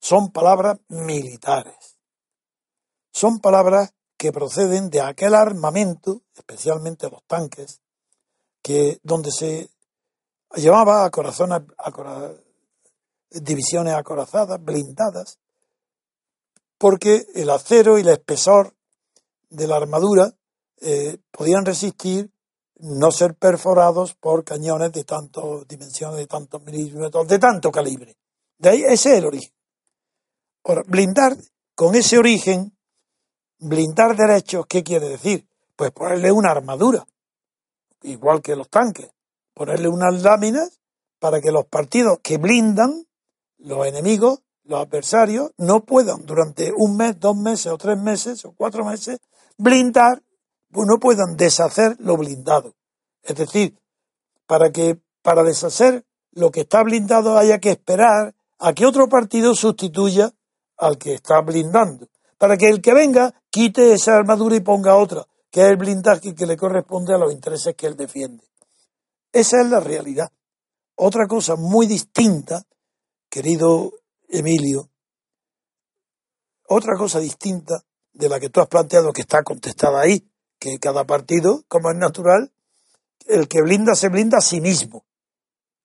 [0.01, 1.99] son palabras militares.
[3.13, 7.81] Son palabras que proceden de aquel armamento, especialmente los tanques,
[8.61, 9.71] que donde se
[10.57, 12.31] llevaba a corazones, a
[13.31, 15.39] divisiones acorazadas, blindadas,
[16.77, 18.75] porque el acero y el espesor
[19.49, 20.31] de la armadura
[20.83, 22.31] eh, podían resistir
[22.77, 28.19] no ser perforados por cañones de tantas dimensiones, de tantos milímetros, de tanto calibre.
[28.59, 29.55] De ahí ese es el origen.
[30.65, 31.39] Ahora, blindar
[31.75, 32.77] con ese origen
[33.63, 35.47] Blindar derechos, ¿qué quiere decir?
[35.77, 37.07] Pues ponerle una armadura,
[38.03, 39.11] igual que los tanques,
[39.53, 40.81] ponerle unas láminas
[41.19, 43.07] para que los partidos que blindan,
[43.59, 48.53] los enemigos, los adversarios, no puedan durante un mes, dos meses o tres meses o
[48.53, 49.21] cuatro meses
[49.59, 50.23] blindar,
[50.73, 52.75] pues no puedan deshacer lo blindado.
[53.23, 53.79] Es decir,
[54.47, 59.55] para que para deshacer lo que está blindado haya que esperar a que otro partido
[59.55, 60.33] sustituya
[60.79, 62.09] al que está blindando
[62.41, 66.35] para que el que venga quite esa armadura y ponga otra, que es el blindaje
[66.35, 68.43] que le corresponde a los intereses que él defiende.
[69.31, 70.33] Esa es la realidad.
[70.95, 72.63] Otra cosa muy distinta,
[73.29, 73.93] querido
[74.27, 74.89] Emilio,
[76.67, 80.27] otra cosa distinta de la que tú has planteado, que está contestada ahí,
[80.59, 82.51] que cada partido, como es natural,
[83.27, 85.05] el que blinda se blinda a sí mismo.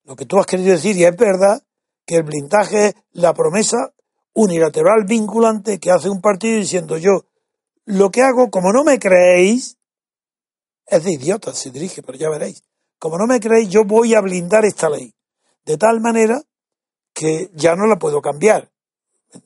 [0.05, 1.61] Lo que tú has querido decir, y es verdad,
[2.05, 3.91] que el blindaje es la promesa
[4.35, 7.25] unilateral vinculante que hace un partido diciendo yo
[7.85, 9.77] lo que hago, como no me creéis,
[10.87, 12.63] es de idiota, se dirige, pero ya veréis.
[12.99, 15.13] Como no me creéis, yo voy a blindar esta ley.
[15.65, 16.41] De tal manera
[17.13, 18.71] que ya no la puedo cambiar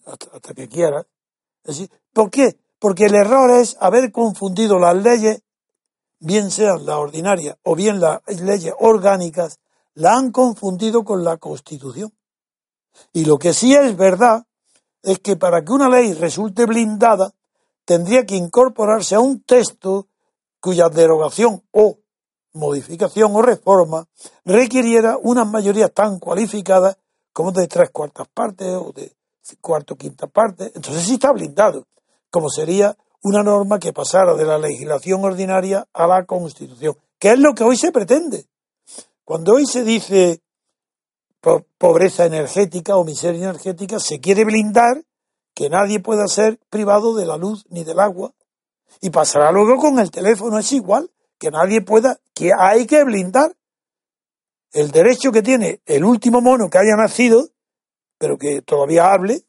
[0.06, 1.06] hasta, que quiera.
[2.13, 2.58] ¿Por qué?
[2.80, 5.41] Porque el error es haber confundido las leyes,
[6.19, 9.60] bien sean las ordinarias o bien las leyes orgánicas,
[9.93, 12.13] la han confundido con la Constitución.
[13.13, 14.45] Y lo que sí es verdad
[15.03, 17.33] es que para que una ley resulte blindada,
[17.85, 20.07] tendría que incorporarse a un texto
[20.59, 21.97] cuya derogación o
[22.53, 24.07] modificación o reforma
[24.45, 26.97] requiriera unas mayorías tan cualificadas
[27.31, 29.13] como de tres cuartas partes o de
[29.62, 30.71] cuarto quinta parte.
[30.75, 31.88] Entonces sí está blindado,
[32.29, 37.39] como sería una norma que pasara de la legislación ordinaria a la Constitución, que es
[37.39, 38.45] lo que hoy se pretende.
[39.25, 40.41] Cuando hoy se dice
[41.41, 45.04] pobreza energética o miseria energética, se quiere blindar
[45.54, 48.34] que nadie pueda ser privado de la luz ni del agua.
[49.02, 53.56] Y pasará luego con el teléfono, es igual, que nadie pueda, que hay que blindar
[54.71, 57.49] el derecho que tiene el último mono que haya nacido,
[58.17, 59.43] pero que todavía hable,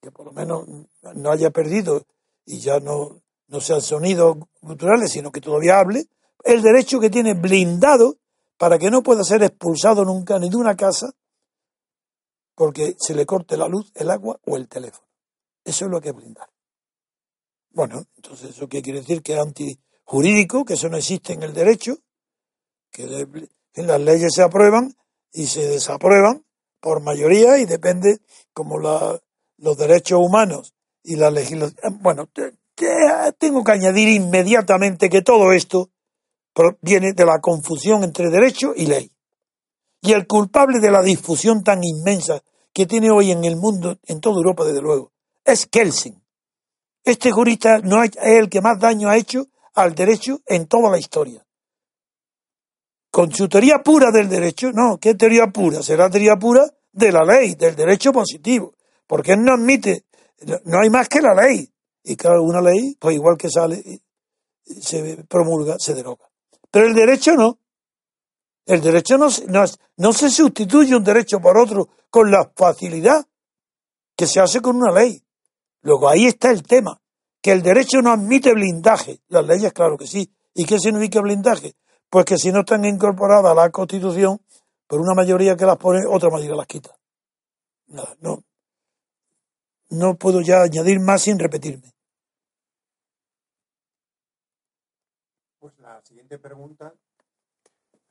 [0.00, 0.66] que por lo menos
[1.14, 2.04] no haya perdido
[2.46, 6.06] y ya no, no sean sonidos culturales, sino que todavía hable,
[6.44, 8.16] el derecho que tiene blindado
[8.56, 11.12] para que no pueda ser expulsado nunca ni de una casa
[12.54, 15.06] porque se le corte la luz, el agua o el teléfono.
[15.64, 16.48] Eso es lo que es blindar.
[17.70, 21.54] Bueno, entonces eso qué quiere decir que es antijurídico, que eso no existe en el
[21.54, 21.96] derecho,
[22.90, 23.06] que
[23.76, 24.94] las leyes se aprueban
[25.32, 26.44] y se desaprueban
[26.80, 28.18] por mayoría y depende
[28.52, 31.98] como los derechos humanos y la legislación.
[32.02, 32.28] Bueno,
[33.38, 35.90] tengo que añadir inmediatamente que todo esto
[36.82, 39.10] viene de la confusión entre derecho y ley.
[40.02, 42.42] Y el culpable de la difusión tan inmensa
[42.74, 45.12] que tiene hoy en el mundo, en toda Europa desde luego,
[45.44, 46.20] es Kelsen.
[47.04, 50.98] Este jurista no es el que más daño ha hecho al derecho en toda la
[50.98, 51.44] historia.
[53.10, 55.82] Con su teoría pura del derecho, no, ¿qué teoría pura?
[55.82, 58.74] Será teoría pura de la ley, del derecho positivo,
[59.06, 60.04] porque él no admite,
[60.64, 61.68] no hay más que la ley.
[62.04, 64.00] Y claro, una ley, pues igual que sale,
[64.64, 66.28] se promulga, se deroga.
[66.70, 67.58] Pero el derecho no.
[68.66, 69.28] El derecho no,
[69.96, 73.26] no, se sustituye un derecho por otro con la facilidad
[74.16, 75.22] que se hace con una ley.
[75.82, 77.00] Luego ahí está el tema,
[77.40, 79.20] que el derecho no admite blindaje.
[79.28, 80.32] Las leyes, claro que sí.
[80.54, 81.74] ¿Y qué significa blindaje?
[82.08, 84.40] Pues que si no están incorporadas a la Constitución,
[84.86, 86.96] por una mayoría que las pone, otra mayoría las quita.
[87.88, 88.44] Nada, no.
[89.88, 91.92] No puedo ya añadir más sin repetirme.
[96.04, 96.94] siguiente pregunta,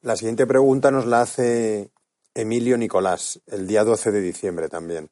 [0.01, 1.91] la siguiente pregunta nos la hace
[2.33, 5.09] Emilio Nicolás, el día 12 de diciembre también.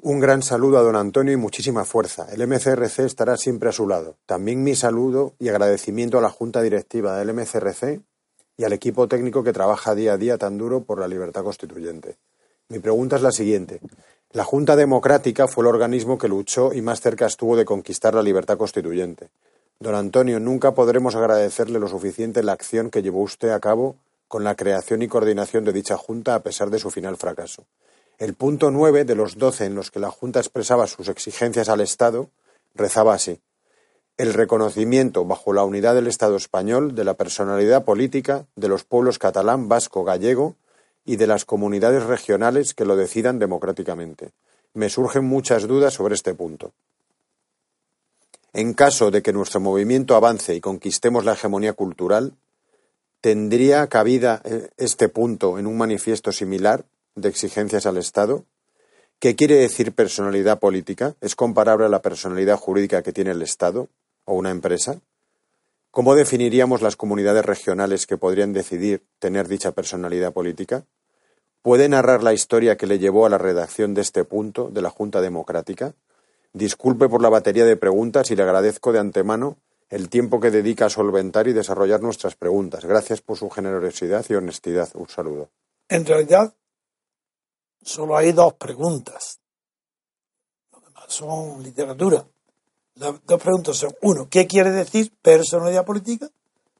[0.00, 2.28] Un gran saludo a don Antonio y muchísima fuerza.
[2.32, 4.16] El MCRC estará siempre a su lado.
[4.26, 8.00] También mi saludo y agradecimiento a la Junta Directiva del MCRC
[8.56, 12.16] y al equipo técnico que trabaja día a día tan duro por la libertad constituyente.
[12.68, 13.80] Mi pregunta es la siguiente.
[14.30, 18.22] La Junta Democrática fue el organismo que luchó y más cerca estuvo de conquistar la
[18.22, 19.30] libertad constituyente.
[19.80, 24.44] Don Antonio, nunca podremos agradecerle lo suficiente la acción que llevó usted a cabo con
[24.44, 27.64] la creación y coordinación de dicha Junta a pesar de su final fracaso.
[28.18, 31.80] El punto nueve de los doce en los que la Junta expresaba sus exigencias al
[31.80, 32.28] Estado
[32.74, 33.40] rezaba así
[34.18, 39.20] el reconocimiento bajo la unidad del Estado español de la personalidad política de los pueblos
[39.20, 40.56] catalán, vasco, gallego
[41.04, 44.32] y de las comunidades regionales que lo decidan democráticamente.
[44.74, 46.72] Me surgen muchas dudas sobre este punto.
[48.58, 52.34] En caso de que nuestro movimiento avance y conquistemos la hegemonía cultural,
[53.20, 58.46] ¿tendría cabida eh, este punto en un manifiesto similar de exigencias al Estado?
[59.20, 61.14] ¿Qué quiere decir personalidad política?
[61.20, 63.90] ¿Es comparable a la personalidad jurídica que tiene el Estado
[64.24, 65.00] o una empresa?
[65.92, 70.84] ¿Cómo definiríamos las comunidades regionales que podrían decidir tener dicha personalidad política?
[71.62, 74.90] ¿Puede narrar la historia que le llevó a la redacción de este punto de la
[74.90, 75.94] Junta Democrática?
[76.52, 79.56] Disculpe por la batería de preguntas y le agradezco de antemano
[79.90, 82.84] el tiempo que dedica a solventar y desarrollar nuestras preguntas.
[82.84, 84.88] Gracias por su generosidad y honestidad.
[84.94, 85.48] Un saludo.
[85.88, 86.54] En realidad,
[87.82, 89.40] solo hay dos preguntas.
[91.06, 92.26] Son literatura.
[92.96, 96.28] Las dos preguntas son, uno, ¿qué quiere decir personalidad política?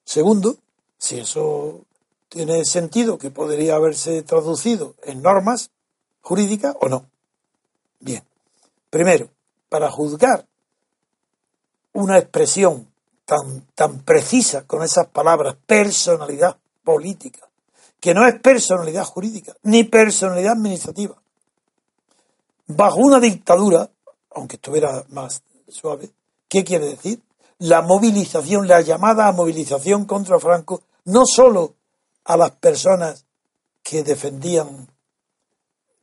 [0.04, 0.56] Segundo,
[0.98, 1.86] si eso
[2.28, 5.70] tiene sentido que podría haberse traducido en normas
[6.20, 7.06] jurídicas o no.
[8.00, 8.22] Bien,
[8.90, 9.30] primero,
[9.68, 10.46] para juzgar
[11.92, 12.86] una expresión
[13.24, 17.48] tan, tan precisa con esas palabras, personalidad política,
[18.00, 21.16] que no es personalidad jurídica ni personalidad administrativa.
[22.66, 23.90] Bajo una dictadura,
[24.30, 26.10] aunque estuviera más suave,
[26.48, 27.20] ¿qué quiere decir?
[27.58, 31.74] La movilización, la llamada movilización contra Franco, no solo
[32.24, 33.24] a las personas
[33.82, 34.88] que defendían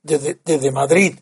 [0.03, 1.19] desde, desde Madrid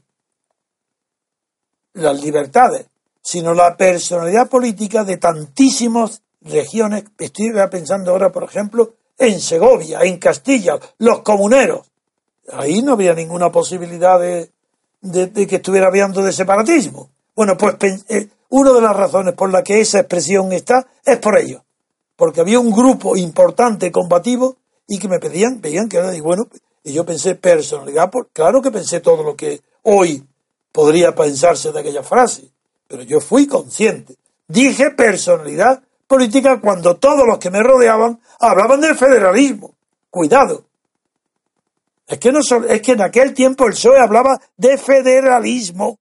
[1.94, 2.88] las libertades,
[3.22, 7.06] sino la personalidad política de tantísimas regiones.
[7.18, 11.88] Estoy pensando ahora, por ejemplo, en Segovia, en Castilla, los comuneros.
[12.52, 14.50] Ahí no había ninguna posibilidad de,
[15.48, 17.10] que estuviera hablando de separatismo.
[17.36, 17.76] Bueno, pues
[18.10, 21.64] eh, una de las razones por la que esa expresión está es por ello.
[22.16, 26.48] Porque había un grupo importante combativo y que me pedían, veían que era, y bueno,
[26.84, 30.24] y yo pensé personalidad, claro que pensé todo lo que hoy
[30.74, 32.50] podría pensarse de aquella frase,
[32.90, 34.18] pero yo fui consciente.
[34.46, 39.74] Dije personalidad política cuando todos los que me rodeaban hablaban del federalismo.
[40.10, 40.66] Cuidado.
[42.06, 46.00] Es que, no, es que en aquel tiempo el PSOE hablaba de federalismo.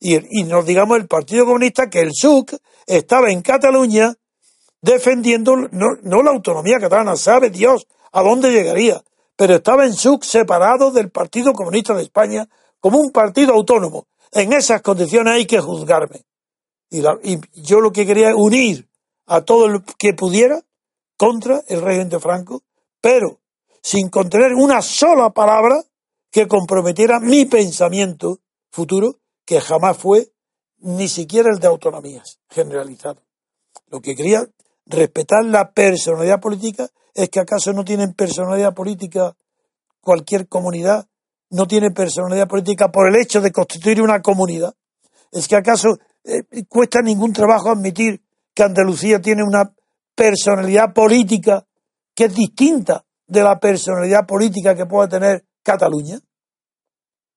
[0.00, 4.12] Y, y nos digamos el Partido Comunista que el SUC estaba en Cataluña
[4.82, 9.02] defendiendo no, no, la autonomía catalana, sabe Dios a dónde llegaría,
[9.34, 12.48] pero estaba en SUC separado del Partido Comunista de España
[12.86, 14.06] como un partido autónomo.
[14.30, 16.24] En esas condiciones hay que juzgarme.
[16.88, 17.02] Y,
[17.60, 18.88] yo lo que quería es unir
[19.26, 20.62] a todo lo que pudiera
[21.16, 22.62] contra el régimen de Franco,
[23.00, 23.40] pero
[23.82, 25.82] sin contener una sola palabra
[26.30, 28.38] que comprometiera mi pensamiento
[28.70, 30.30] futuro, que jamás fue
[30.78, 33.24] ni siquiera el de autonomías generalizadas.
[33.88, 34.48] Lo que quería
[34.84, 39.36] respetar la personalidad política es que acaso no tienen personalidad política
[40.00, 41.08] cualquier comunidad,
[41.50, 44.74] no tiene personalidad política por el hecho de constituir una comunidad.
[45.30, 48.22] Es que acaso eh, cuesta ningún trabajo admitir
[48.54, 49.72] que Andalucía tiene una
[50.14, 51.66] personalidad política
[52.14, 56.18] que es distinta de la personalidad política que puede tener Cataluña.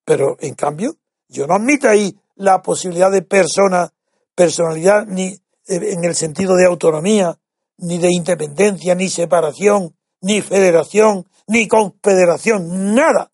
[0.05, 0.95] Pero, en cambio,
[1.27, 3.91] yo no admito ahí la posibilidad de persona,
[4.33, 7.37] personalidad, ni eh, en el sentido de autonomía,
[7.77, 13.31] ni de independencia, ni separación, ni federación, ni confederación, nada.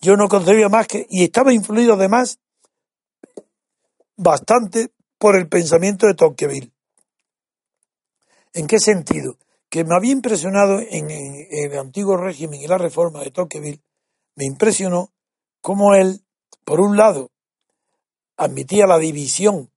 [0.00, 2.38] Yo no concebía más que, y estaba influido además
[4.16, 6.72] bastante por el pensamiento de Tocqueville.
[8.52, 9.36] ¿En qué sentido?
[9.68, 13.82] Que me había impresionado en, el antiguo régimen y la reforma de Tocqueville,
[14.34, 15.12] me impresionó
[15.60, 16.22] cómo él,
[16.64, 17.30] por un lado,
[18.36, 19.70] admitía la división,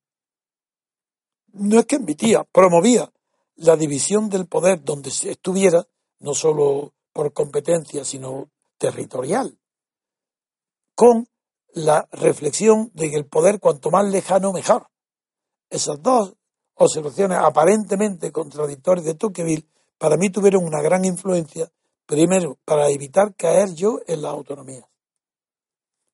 [1.53, 3.11] no es que admitía, promovía
[3.55, 5.85] la división del poder donde estuviera,
[6.19, 9.58] no solo por competencia, sino territorial,
[10.99, 11.29] con
[11.75, 14.89] la reflexión de que el poder cuanto más lejano mejor.
[15.69, 16.35] Esas dos
[16.73, 19.65] observaciones aparentemente contradictorias de Tocqueville,
[19.97, 21.71] para mí tuvieron una gran influencia,
[22.05, 24.89] primero, para evitar caer yo en la autonomía.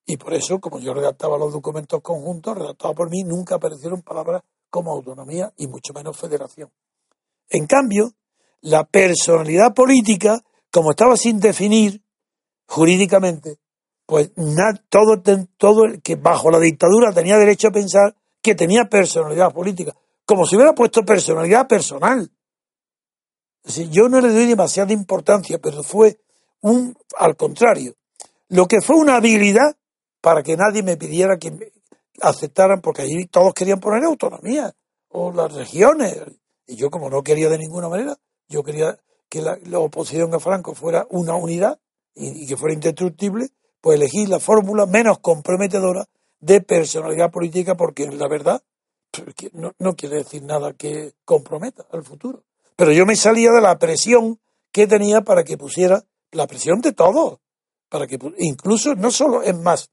[0.06, 4.44] Y por eso, como yo redactaba los documentos conjuntos, redactados por mí, nunca aparecieron palabras
[4.70, 6.70] como autonomía y mucho menos federación.
[7.48, 8.12] En cambio,
[8.60, 12.04] la personalidad política, como estaba sin definir
[12.68, 13.58] jurídicamente,
[14.06, 14.30] pues
[14.88, 15.20] todo,
[15.58, 19.94] todo el que bajo la dictadura tenía derecho a pensar que tenía personalidad política,
[20.24, 22.30] como si hubiera puesto personalidad personal.
[23.90, 26.20] yo no le doy demasiada importancia, pero fue
[26.60, 27.94] un, al contrario,
[28.48, 29.76] lo que fue una habilidad
[30.20, 31.72] para que nadie me pidiera que me
[32.20, 34.72] aceptaran, porque allí todos querían poner autonomía,
[35.08, 36.16] o las regiones,
[36.66, 38.16] y yo como no quería de ninguna manera,
[38.48, 38.98] yo quería
[39.28, 41.80] que la, oposición a Franco fuera una unidad
[42.14, 43.50] y que fuera indestructible,
[43.86, 46.08] pues elegí la fórmula menos comprometedora
[46.40, 48.60] de personalidad política porque la verdad
[49.78, 52.42] no, quiere decir nada que comprometa al futuro.
[52.74, 54.40] Pero yo me salía de la presión
[54.72, 57.38] que tenía para que pusiera la presión de todos,
[57.88, 59.88] para que incluso no solo es más,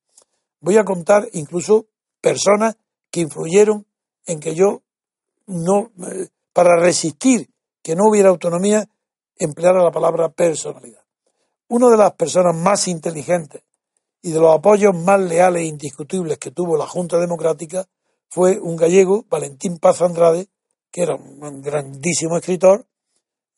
[0.60, 1.86] voy a contar incluso
[2.20, 2.76] personas
[3.12, 3.86] que influyeron
[4.26, 4.82] en que yo
[5.46, 7.48] no eh, para resistir
[7.84, 8.90] que no hubiera autonomía
[9.38, 11.04] empleara la palabra personalidad.
[11.68, 13.62] Una de las personas más inteligentes
[14.24, 17.86] y de los apoyos más leales e indiscutibles que tuvo la Junta Democrática
[18.30, 20.48] fue un gallego, Valentín Paz Andrade,
[20.90, 22.88] que era un grandísimo escritor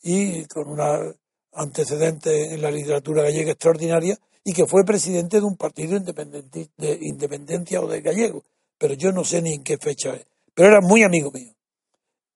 [0.01, 1.15] y con un
[1.53, 7.79] antecedente en la literatura gallega extraordinaria y que fue presidente de un partido de independencia
[7.79, 8.43] o de gallego,
[8.77, 11.53] pero yo no sé ni en qué fecha es, pero era muy amigo mío.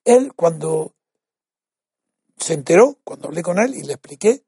[0.05, 0.93] Él cuando
[2.37, 4.43] se enteró, cuando hablé con él y le expliqué,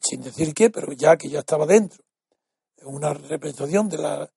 [0.00, 2.01] sin decir qué, pero ya que ya estaba dentro,
[2.84, 4.30] una representación de la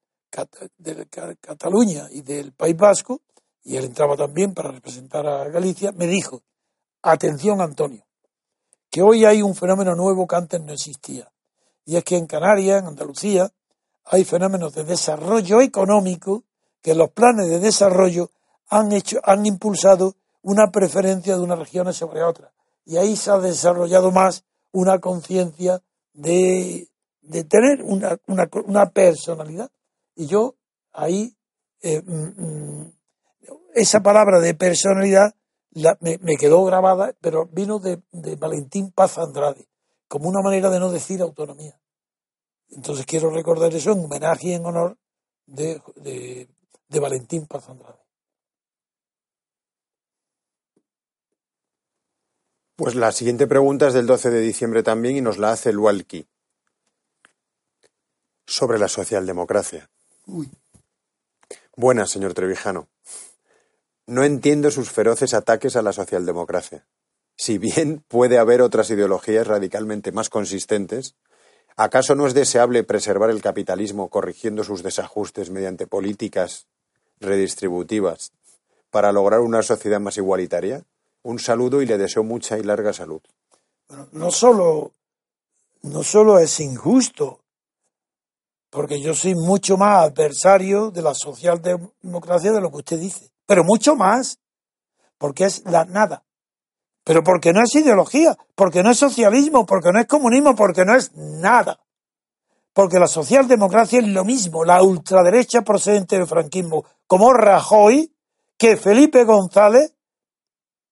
[0.77, 1.07] de
[1.39, 3.21] Cataluña y del País Vasco,
[3.63, 6.43] y él entraba también para representar a Galicia, me dijo,
[7.01, 8.05] atención Antonio,
[8.91, 11.31] que hoy hay un fenómeno nuevo que antes no existía,
[11.85, 13.51] y es que en Canarias, en Andalucía,
[14.05, 16.43] hay fenómenos de desarrollo económico
[16.81, 18.29] que los planes de desarrollo
[18.69, 22.51] han hecho, han impulsado una preferencia de unas regiones sobre otras.
[22.85, 25.81] Y ahí se ha desarrollado más una conciencia
[26.13, 26.87] de
[27.26, 29.71] de tener una, una, una personalidad.
[30.15, 30.55] Y yo
[30.93, 31.36] ahí,
[31.82, 32.93] eh, mm, mm,
[33.73, 35.36] esa palabra de personalidad
[35.99, 39.67] me, me, quedó grabada, pero vino de, de, Valentín Paz Andrade,
[40.07, 41.78] como una manera de no decir autonomía.
[42.69, 44.97] Entonces quiero recordar eso en homenaje y en honor
[45.45, 46.47] de, de,
[46.88, 47.99] de Valentín Paz Andrade.
[52.78, 56.28] Pues la siguiente pregunta es del 12 de diciembre también y nos la hace Lualki
[58.45, 59.89] sobre la socialdemocracia.
[61.75, 62.87] Buenas, señor Trevijano.
[64.07, 66.85] No entiendo sus feroces ataques a la socialdemocracia.
[67.37, 71.15] Si bien puede haber otras ideologías radicalmente más consistentes,
[71.75, 76.67] ¿acaso no es deseable preservar el capitalismo corrigiendo sus desajustes mediante políticas
[77.19, 78.31] redistributivas
[78.89, 80.83] para lograr una sociedad más igualitaria?
[81.23, 83.21] Un saludo y le deseo mucha y larga salud.
[84.11, 84.91] no solo,
[85.81, 87.39] no solo es injusto
[88.76, 93.63] porque yo soy mucho más adversario de la socialdemocracia de lo que usted dice, pero
[93.63, 94.38] mucho más,
[95.17, 96.26] porque es la nada.
[97.05, 100.93] Pero porque no es ideología, porque no es socialismo, porque no es comunismo, porque no
[100.93, 101.80] es nada.
[102.73, 108.13] Porque la socialdemocracia es lo mismo, la ultraderecha procedente del franquismo, como Rajoy,
[108.57, 109.95] que Felipe González,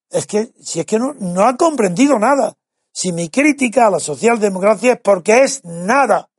[0.10, 2.56] es que, si es que no, no ha comprendido nada.
[2.94, 6.30] Si mi crítica a la socialdemocracia es porque es nada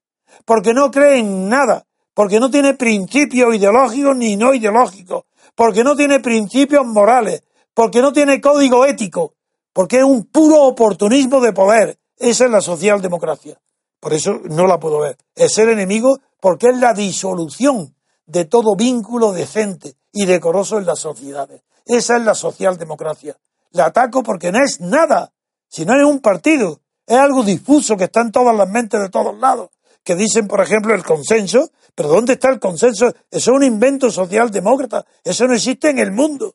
[0.45, 5.25] porque no cree en nada, porque no tiene principios ideológicos ni no ideológicos,
[5.55, 7.43] porque no tiene principios morales,
[7.75, 9.35] porque no tiene código ético,
[9.73, 11.99] porque es un puro oportunismo de poder.
[12.17, 13.61] Esa es la socialdemocracia.
[13.99, 15.19] Por eso no la puedo ver.
[15.35, 17.95] Es ser enemigo porque es la disolución
[18.27, 21.63] de todo vínculo decente y decoroso en las sociedades.
[21.85, 23.37] Esa es la socialdemocracia.
[23.73, 25.33] La ataco porque no es nada.
[25.69, 29.09] Si no es un partido, es algo difuso que está en todas las mentes de
[29.09, 29.71] todos lados
[30.05, 33.09] que dicen, por ejemplo, el consenso, pero ¿dónde está el consenso?
[33.09, 36.55] Eso es un invento socialdemócrata, eso no existe en el mundo.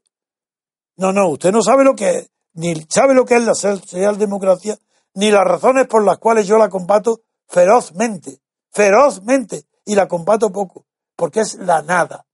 [0.97, 4.77] No, no, usted no sabe lo que es, ni sabe lo que es la socialdemocracia,
[5.15, 8.39] ni las razones por las cuales yo la combato ferozmente,
[8.71, 10.85] ferozmente, y la combato poco,
[11.15, 12.25] porque es la nada.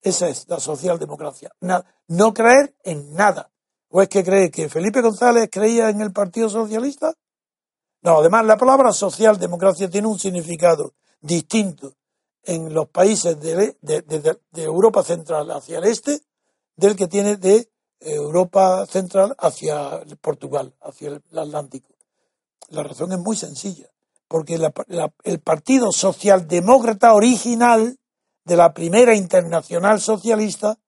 [0.00, 1.52] Esa es la socialdemocracia.
[1.60, 3.50] no creer en nada.
[3.88, 7.14] ¿O es que cree que Felipe González creía en el Partido Socialista?
[8.02, 11.94] No, además la palabra socialdemocracia tiene un significado distinto
[12.42, 13.76] en los países de,
[14.56, 16.20] Europa Central hacia el este
[16.76, 21.88] del que tiene de Europa Central hacia Portugal, hacia el Atlántico.
[22.70, 23.88] La razón es muy sencilla,
[24.26, 24.58] porque
[25.24, 27.98] el Partido Socialdemócrata original
[28.44, 30.78] de la primera internacional socialista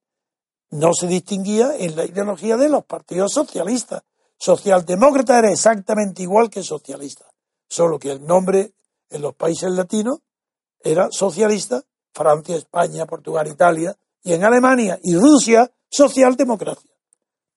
[0.71, 4.03] no se distinguía en la ideología de los partidos socialistas.
[4.39, 7.27] Socialdemócrata era exactamente igual que socialista,
[7.69, 8.75] solo que el nombre
[9.11, 10.19] en los países latinos
[10.81, 11.83] era socialista,
[12.13, 16.91] Francia, España, Portugal, Italia, y en Alemania y Rusia, socialdemocracia.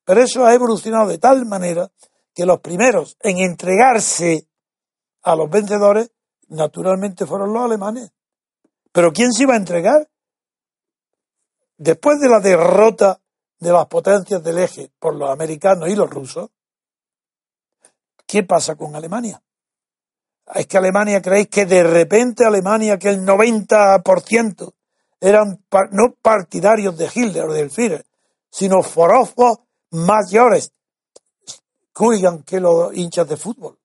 [0.03, 1.91] Pero eso ha evolucionado de tal manera
[2.33, 4.47] que los primeros en entregarse
[5.23, 6.11] a los vencedores,
[6.49, 8.11] naturalmente fueron los alemanes.
[8.91, 10.09] Pero ¿quién se iba a entregar?
[11.77, 13.19] Después de la derrota
[13.59, 16.49] de las potencias del eje por los americanos y los rusos,
[18.27, 19.41] ¿qué pasa con Alemania?
[20.53, 24.73] Es que Alemania, ¿creéis que de repente Alemania, que el 90%
[25.19, 28.05] eran no partidarios de Hitler o del Führer,
[28.49, 29.59] sino forofos
[29.91, 30.71] mayores,
[31.91, 33.79] cuidan que los hinchas de fútbol?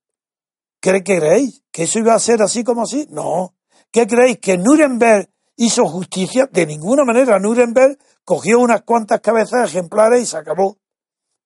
[0.80, 1.62] ¿Qué creéis?
[1.70, 3.06] ¿Que eso iba a ser así como así?
[3.10, 3.54] No.
[3.92, 4.38] ¿Qué creéis?
[4.38, 6.48] ¿Que Nuremberg hizo justicia?
[6.50, 7.38] De ninguna manera.
[7.38, 10.78] Nuremberg cogió unas cuantas cabezas ejemplares y se acabó.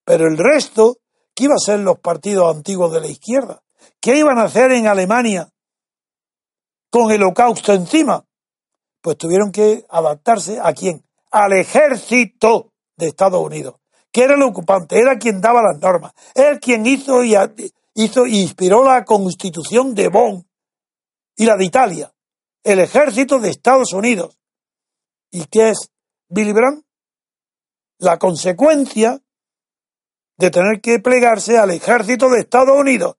[0.04, 0.98] Pero el resto,
[1.36, 3.62] ¿qué iba a ser los partidos antiguos de la izquierda?
[4.00, 5.48] ¿Qué iban a hacer en Alemania
[6.90, 8.24] con el holocausto encima?
[9.00, 11.04] Pues tuvieron que adaptarse a quién?
[11.30, 13.76] Al ejército de Estados Unidos,
[14.10, 17.36] que era el ocupante, era quien daba las normas, era quien hizo y
[17.94, 20.48] hizo inspiró la constitución de Bonn
[21.36, 22.12] y la de Italia
[22.66, 24.36] el ejército de Estados Unidos.
[25.30, 25.88] ¿Y qué es
[26.28, 26.84] Billy Brandt?
[27.98, 29.22] La consecuencia
[30.38, 33.16] de tener que plegarse al ejército de Estados Unidos.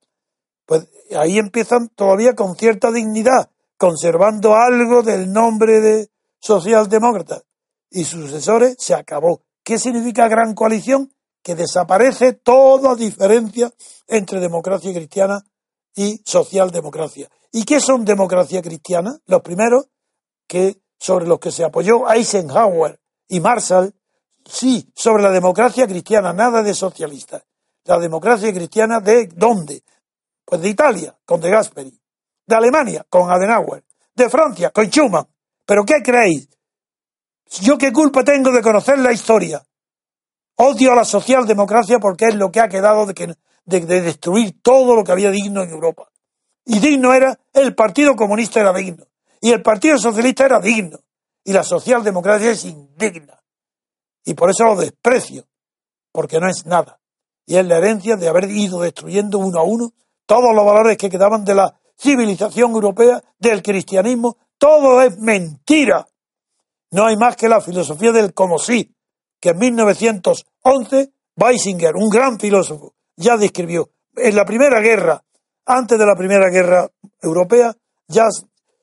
[0.66, 6.10] Pues ahí empiezan todavía con cierta dignidad, conservando algo del nombre de
[6.40, 7.42] socialdemócrata.
[7.90, 9.42] Y sucesores se acabó.
[9.64, 11.14] ¿Qué significa gran coalición?
[11.42, 13.72] Que desaparece toda diferencia
[14.08, 15.44] entre democracia cristiana
[15.96, 17.30] y socialdemocracia.
[17.52, 19.20] ¿Y qué son democracia cristiana?
[19.26, 19.88] Los primeros
[20.48, 23.94] que sobre los que se apoyó Eisenhower y Marshall,
[24.50, 27.44] sí, sobre la democracia cristiana, nada de socialista.
[27.86, 29.84] La democracia cristiana de dónde?
[30.44, 32.00] Pues de Italia, con De Gasperi,
[32.46, 33.84] de Alemania, con Adenauer,
[34.16, 35.28] de Francia, con Schumann.
[35.66, 36.50] ¿Pero qué creéis?
[37.62, 39.64] ¿Yo qué culpa tengo de conocer la historia?
[40.56, 43.36] Odio a la socialdemocracia porque es lo que ha quedado de, que,
[43.66, 46.10] de destruir todo lo que había digno en Europa.
[46.66, 49.06] Y digno era, el Partido Comunista era digno.
[49.40, 51.00] Y el Partido Socialista era digno.
[51.44, 53.42] Y la socialdemocracia es indigna.
[54.28, 55.46] Y por eso lo desprecio,
[56.12, 57.00] porque no es nada.
[57.46, 59.94] Y es la herencia de haber ido destruyendo uno a uno
[60.26, 64.36] todos los valores que quedaban de la civilización europea, del cristianismo.
[64.58, 66.06] Todo es mentira.
[66.92, 68.94] No hay más que la filosofía del como sí,
[69.40, 73.92] que en 1911 Weisinger, un gran filósofo, ya describió.
[74.18, 75.24] En la Primera Guerra
[75.66, 76.90] antes de la Primera Guerra
[77.22, 77.74] Europea
[78.10, 78.26] ya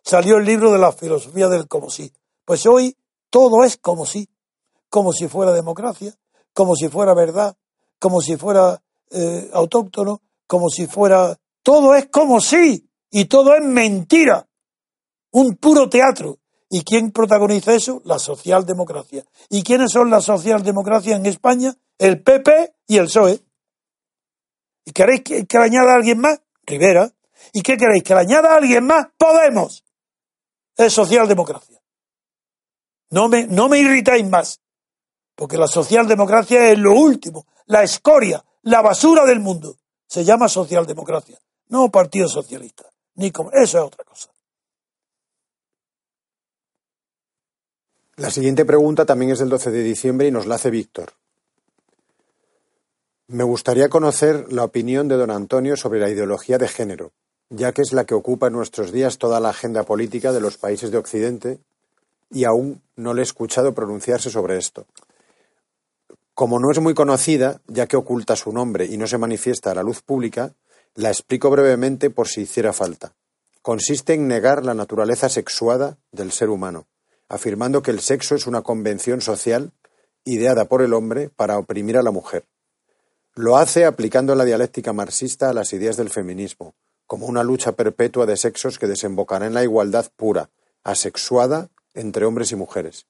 [0.03, 2.11] salió el libro de la filosofía del como si.
[2.47, 2.97] Pues hoy
[3.29, 4.27] todo es como si,
[4.95, 6.15] como si fuera democracia,
[6.53, 7.57] como si fuera verdad,
[7.99, 8.81] como si fuera
[9.11, 11.37] eh, autóctono, como si fuera...
[11.65, 14.47] Todo es como si, y todo es mentira,
[15.33, 16.39] un puro teatro.
[16.71, 18.03] ¿Y quién protagoniza eso?
[18.05, 19.25] La socialdemocracia.
[19.51, 21.75] ¿Y quiénes son la socialdemocracia en España?
[21.99, 23.41] El PP y el PSOE.
[24.85, 26.41] ¿Y queréis que, que añada a alguien más?
[26.63, 27.11] Rivera.
[27.53, 28.05] ¿Y qué queréis?
[28.05, 29.09] ¿Que le añada alguien más?
[29.19, 29.85] Podemos.
[30.77, 31.83] Es socialdemocracia.
[33.11, 34.61] No me, no me irritáis más.
[35.35, 39.77] Porque la socialdemocracia es lo último, la escoria, la basura del mundo.
[40.07, 42.85] Se llama socialdemocracia, no Partido Socialista.
[43.17, 44.31] Ni como, eso es otra cosa.
[48.17, 51.13] La siguiente pregunta también es del 12 de diciembre y nos la hace Víctor.
[53.27, 57.11] Me gustaría conocer la opinión de don Antonio sobre la ideología de género,
[57.49, 60.59] ya que es la que ocupa en nuestros días toda la agenda política de los
[60.59, 61.59] países de Occidente
[62.31, 64.87] y aún no le he escuchado pronunciarse sobre esto.
[66.35, 69.75] Como no es muy conocida, ya que oculta su nombre y no se manifiesta a
[69.75, 70.53] la luz pública,
[70.95, 73.15] la explico brevemente por si hiciera falta.
[73.63, 76.87] Consiste en negar la naturaleza sexuada del ser humano,
[77.29, 79.73] afirmando que el sexo es una convención social
[80.25, 82.45] ideada por el hombre para oprimir a la mujer
[83.37, 86.75] lo hace aplicando la dialéctica marxista a las ideas del feminismo,
[87.07, 90.51] como una lucha perpetua de sexos que desembocará en la igualdad pura,
[90.85, 93.07] asexuada entre hombres y mujeres.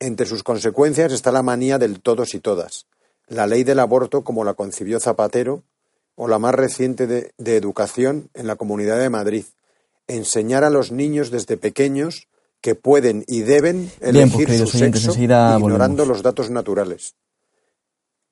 [0.00, 2.86] Entre sus consecuencias está la manía del todos y todas,
[3.28, 5.62] la ley del aborto como la concibió Zapatero,
[6.16, 9.44] o la más reciente de, de educación en la Comunidad de Madrid,
[10.08, 12.28] enseñar a los niños desde pequeños
[12.60, 17.14] que pueden y deben pues, elegir su sexo ignorando los datos naturales.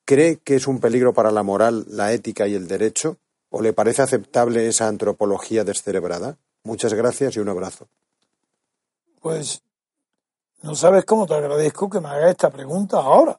[0.05, 3.19] ¿Cree que es un peligro para la moral, la ética y el derecho?
[3.51, 6.37] ¿O le parece aceptable esa antropología descerebrada?
[6.65, 7.89] Muchas gracias y un abrazo.
[9.21, 9.63] Pues
[10.63, 13.39] no sabes cómo te agradezco que me hagas esta pregunta ahora.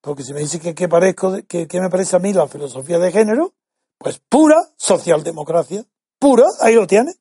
[0.00, 3.54] Porque si me dices que, parezco, que, me parece a mí la filosofía de género,
[3.98, 5.84] pues pura socialdemocracia.
[6.18, 7.18] Pura, ahí lo tienes.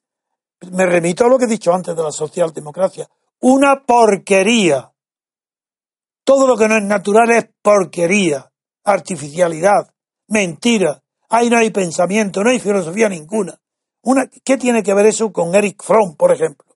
[0.72, 3.10] Me remito a lo que he dicho antes de la socialdemocracia.
[3.42, 4.92] Una porquería.
[6.24, 8.52] Todo lo que no es natural es porquería,
[8.84, 9.94] artificialidad,
[10.28, 11.02] mentira.
[11.30, 13.60] Ahí no hay pensamiento, no hay filosofía ninguna.
[14.02, 16.69] Una, ¿Qué tiene que ver eso con Eric Fromm, por ejemplo?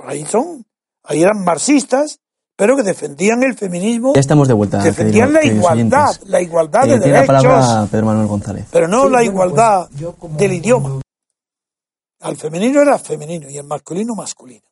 [0.00, 0.64] Por ahí son,
[1.02, 2.20] ahí eran marxistas,
[2.56, 4.14] pero que defendían el feminismo.
[4.14, 4.82] Ya estamos de vuelta.
[4.82, 7.12] Defendían la igualdad, la igualdad de derechos.
[7.18, 8.66] la palabra Pedro Manuel González.
[8.72, 11.02] Pero no la igualdad pues, del idioma.
[12.20, 14.64] Al femenino era femenino y al masculino masculino.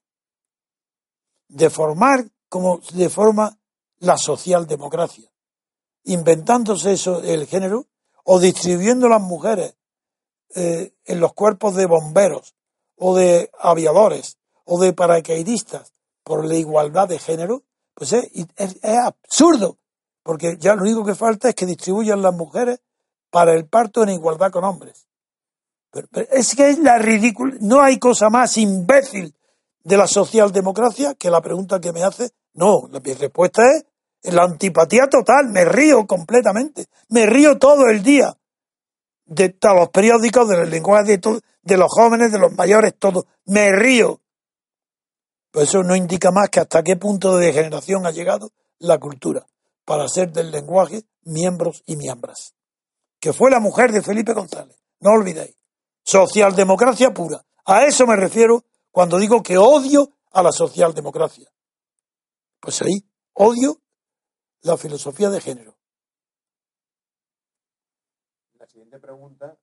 [1.47, 3.55] Deformar como deforma
[3.99, 5.31] la socialdemocracia,
[6.05, 7.85] inventándose eso el género
[8.24, 9.76] o distribuyendo las mujeres
[10.55, 12.55] eh, en los cuerpos de bomberos
[12.97, 14.38] o de aviadores
[14.71, 15.93] o de paracaidistas
[16.23, 17.62] por la igualdad de género,
[17.95, 18.29] pues es,
[18.85, 19.79] absurdo,
[20.23, 22.81] porque ya lo único que falta es que distribuyan las mujeres
[23.31, 25.09] para el parto en igualdad con hombres.
[25.91, 29.35] Pero, es que es la ridícula, no hay cosa más imbécil
[29.85, 32.31] de la socialdemocracia que la pregunta que me hace.
[32.53, 33.62] No, mi respuesta
[34.23, 38.37] es la antipatía total, me río completamente, me río todo el día
[39.25, 43.73] de todos los periódicos, del lenguaje de, de los jóvenes, de los mayores, todo, me
[43.73, 44.21] río.
[45.51, 49.46] Pues eso no indica más que hasta qué punto de degeneración ha llegado la cultura
[49.84, 52.55] para ser del lenguaje miembros y miembras.
[53.18, 55.57] Que fue la mujer de Felipe González, no olvidéis.
[56.05, 57.44] Socialdemocracia pura.
[57.64, 61.51] A eso me refiero cuando digo que odio a la socialdemocracia.
[62.61, 63.80] Pues ahí, odio
[64.62, 65.76] la filosofía de género.
[68.59, 69.57] La siguiente pregunta,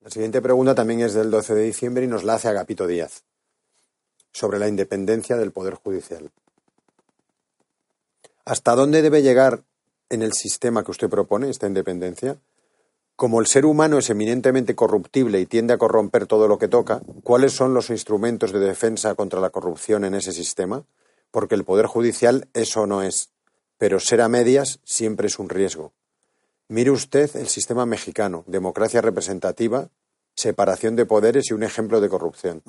[0.00, 3.24] la siguiente pregunta también es del 12 de diciembre y nos la hace Agapito Díaz
[4.32, 6.30] sobre la independencia del Poder Judicial.
[8.44, 9.62] ¿Hasta dónde debe llegar
[10.08, 12.38] en el sistema que usted propone esta independencia?
[13.14, 17.02] Como el ser humano es eminentemente corruptible y tiende a corromper todo lo que toca,
[17.22, 20.84] ¿cuáles son los instrumentos de defensa contra la corrupción en ese sistema?
[21.30, 23.30] Porque el Poder Judicial eso no es,
[23.78, 25.92] pero ser a medias siempre es un riesgo.
[26.68, 29.90] Mire usted el sistema mexicano, democracia representativa,
[30.34, 32.62] separación de poderes y un ejemplo de corrupción.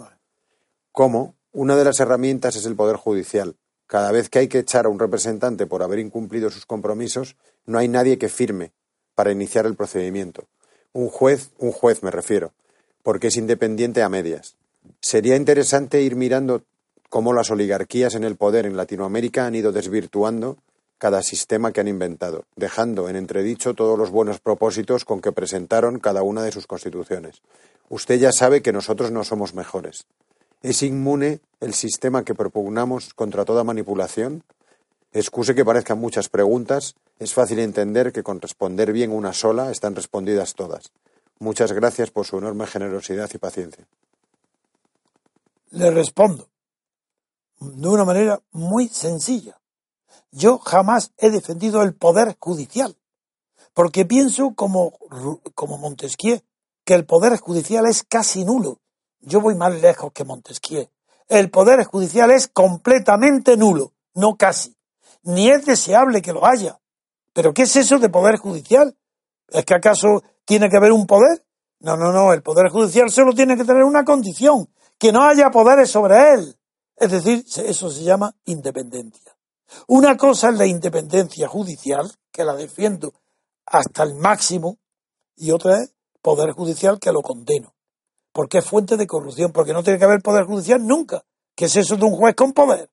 [0.91, 3.55] ¿Cómo, una de las herramientas es el Poder Judicial.
[3.85, 7.35] Cada vez que hay que echar a un representante por haber incumplido sus compromisos,
[7.67, 8.71] no hay nadie que firme
[9.13, 10.45] para iniciar el procedimiento.
[10.93, 12.53] Un juez, un juez me refiero,
[13.03, 14.55] porque es independiente a medias.
[14.99, 16.63] Sería interesante ir mirando
[17.09, 20.57] cómo las oligarquías en el poder en Latinoamérica han ido desvirtuando
[20.97, 25.99] cada sistema que han inventado, dejando en entredicho todos los buenos propósitos con que presentaron
[25.99, 27.41] cada una de sus constituciones.
[27.89, 30.07] Usted ya sabe que nosotros no somos mejores.
[30.63, 34.45] ¿Es inmune el sistema que propugnamos contra toda manipulación?
[35.11, 39.93] Excuse que parezcan muchas preguntas, es fácil entender que con responder bien una sola están
[39.93, 40.93] respondidas todas.
[41.37, 43.85] Muchas gracias por su enorme generosidad y paciencia.
[45.71, 46.47] Le respondo
[47.59, 49.59] de una manera muy sencilla.
[50.31, 52.95] Yo jamás he defendido el poder judicial,
[53.73, 54.97] porque pienso como,
[55.55, 56.39] como Montesquieu,
[56.85, 58.79] que el poder judicial es casi nulo
[59.25, 60.87] yo voy más lejos que Montesquieu.
[61.27, 64.75] El poder judicial es completamente nulo, no casi.
[65.23, 66.79] Ni es deseable que lo haya.
[67.33, 68.95] ¿Pero qué es eso de poder judicial?
[69.47, 71.45] ¿Es que acaso tiene que haber un poder?
[71.79, 72.33] No, no, no.
[72.33, 76.57] El poder judicial solo tiene que tener una condición, que no haya poderes sobre él.
[76.97, 79.35] Es decir, eso se llama independencia.
[79.87, 83.13] Una cosa es la independencia judicial, que la defiendo
[83.65, 84.77] hasta el máximo,
[85.35, 87.72] y otra es poder judicial que lo condeno
[88.33, 91.23] porque es fuente de corrupción, porque no tiene que haber poder judicial nunca.
[91.55, 92.89] ¿Qué es eso de un juez con poder?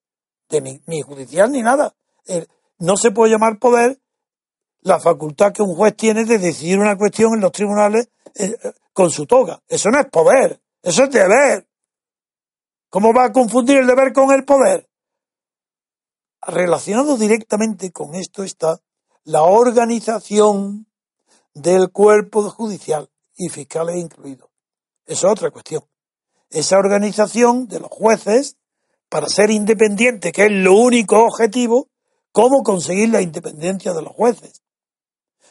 [0.48, 1.94] De ni, judicial ni nada.
[2.78, 3.98] no se puede llamar poder
[4.82, 8.72] la facultad que un juez tiene de decidir una cuestión en los tribunales eh, eh,
[8.92, 9.62] con su toga.
[9.68, 11.66] Eso no es poder, eso es deber.
[12.88, 14.88] ¿Cómo va a confundir el deber con el poder?
[16.42, 18.80] Relacionado directamente con esto está
[19.24, 20.86] la organización
[21.54, 24.49] del cuerpo judicial y fiscales incluidos.
[25.10, 25.82] Es otra cuestión.
[26.50, 28.56] Esa organización de los jueces,
[29.08, 31.88] para ser independiente, que es lo único objetivo,
[32.30, 34.62] ¿cómo conseguir la independencia de los jueces?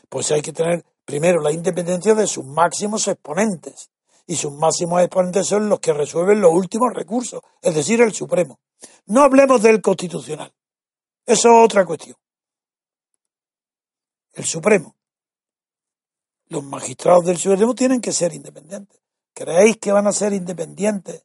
[0.07, 3.89] Pues hay que tener primero la independencia de sus máximos exponentes
[4.27, 8.61] y sus máximos exponentes son los que resuelven los últimos recursos, es decir, el Supremo.
[9.07, 10.53] No hablemos del Constitucional.
[11.25, 12.15] Eso es otra cuestión.
[14.31, 14.95] El Supremo.
[16.47, 19.01] Los magistrados del Supremo tienen que ser independientes.
[19.33, 21.23] ¿Creéis que van a ser independientes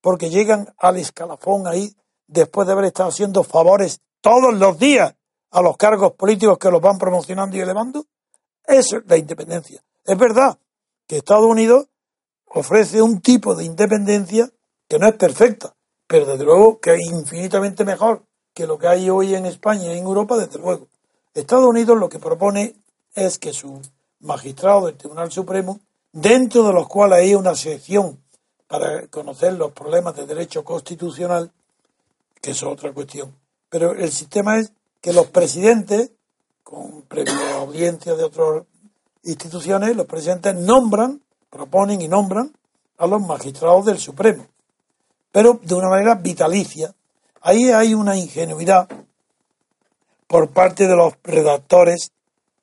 [0.00, 1.94] porque llegan al escalafón ahí
[2.26, 5.14] después de haber estado haciendo favores todos los días
[5.50, 8.06] a los cargos políticos que los van promocionando y elevando?
[8.66, 9.82] Eso es la independencia.
[10.04, 10.58] Es verdad
[11.06, 11.86] que Estados Unidos
[12.46, 14.50] ofrece un tipo de independencia
[14.88, 15.74] que no es perfecta,
[16.06, 19.98] pero desde luego que es infinitamente mejor que lo que hay hoy en España y
[19.98, 20.88] en Europa, desde luego.
[21.34, 22.76] Estados Unidos lo que propone
[23.14, 23.80] es que su
[24.20, 25.80] magistrado del Tribunal Supremo,
[26.16, 28.18] dentro de los cuales hay una sección
[28.68, 31.52] para conocer los problemas de derecho constitucional,
[32.40, 33.34] que es otra cuestión.
[33.68, 36.12] Pero el sistema es que los presidentes,
[36.62, 38.62] con previa audiencia de otras
[39.24, 42.50] instituciones, los presidentes nombran, proponen y nombran
[42.96, 44.46] a los magistrados del Supremo,
[45.30, 46.94] pero de una manera vitalicia.
[47.42, 48.88] Ahí hay una ingenuidad
[50.26, 52.10] por parte de los redactores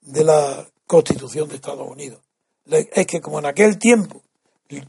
[0.01, 2.19] de la Constitución de Estados Unidos.
[2.65, 4.21] Es que como en aquel tiempo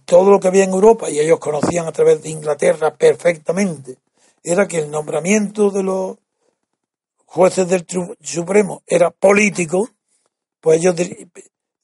[0.04, 3.96] todo lo que había en Europa, y ellos conocían a través de Inglaterra perfectamente,
[4.42, 6.16] era que el nombramiento de los
[7.26, 7.86] jueces del
[8.20, 9.90] Supremo era político,
[10.60, 10.94] pues ellos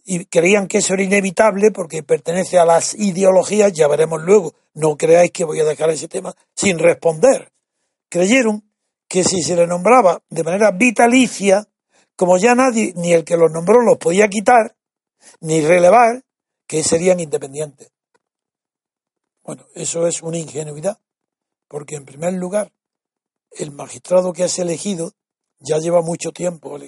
[0.05, 4.97] y creían que eso era inevitable porque pertenece a las ideologías, ya veremos luego, no
[4.97, 7.53] creáis que voy a dejar ese tema sin responder.
[8.09, 8.65] Creyeron
[9.09, 11.67] que si se le nombraba de manera vitalicia,
[12.17, 14.75] como ya nadie, ni el que los nombró los podía quitar,
[15.41, 16.25] ni relevar,
[16.67, 17.91] que serían independientes.
[19.43, 20.99] Bueno, eso es una ingenuidad,
[21.69, 22.73] porque en primer lugar,
[23.51, 25.13] el magistrado que has elegido
[25.59, 26.79] ya lleva mucho tiempo,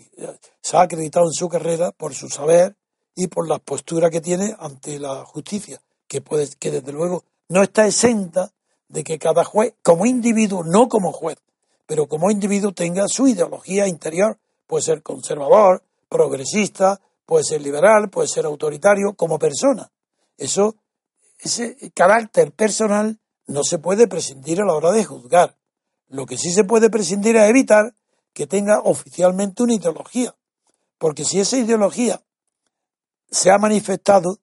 [0.60, 2.76] se ha acreditado en su carrera por su saber
[3.14, 7.62] y por la postura que tiene ante la justicia, que, puede, que desde luego no
[7.62, 8.52] está exenta
[8.88, 11.38] de que cada juez, como individuo, no como juez,
[11.86, 18.28] pero como individuo tenga su ideología interior, puede ser conservador, progresista, puede ser liberal, puede
[18.28, 19.90] ser autoritario, como persona.
[20.36, 20.76] Eso,
[21.38, 25.56] ese carácter personal no se puede prescindir a la hora de juzgar.
[26.08, 27.94] Lo que sí se puede prescindir es evitar
[28.32, 30.34] que tenga oficialmente una ideología.
[30.98, 32.22] Porque si esa ideología
[33.30, 34.38] se ha manifestado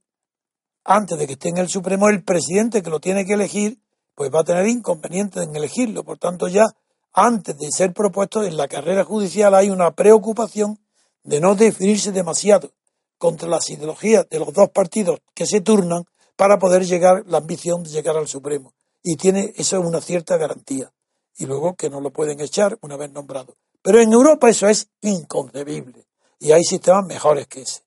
[0.83, 3.79] antes de que esté en el Supremo, el presidente que lo tiene que elegir,
[4.15, 6.03] pues va a tener inconvenientes en elegirlo.
[6.03, 6.65] Por tanto, ya
[7.13, 10.79] antes de ser propuesto en la carrera judicial hay una preocupación
[11.23, 12.71] de no definirse demasiado
[13.17, 16.05] contra las ideologías de los dos partidos que se turnan
[16.35, 18.73] para poder llegar, la ambición de llegar al Supremo.
[19.03, 20.91] Y tiene eso es una cierta garantía.
[21.35, 23.57] Y luego que no lo pueden echar una vez nombrado.
[23.81, 26.07] Pero en Europa eso es inconcebible.
[26.39, 27.81] Y hay sistemas mejores que ese.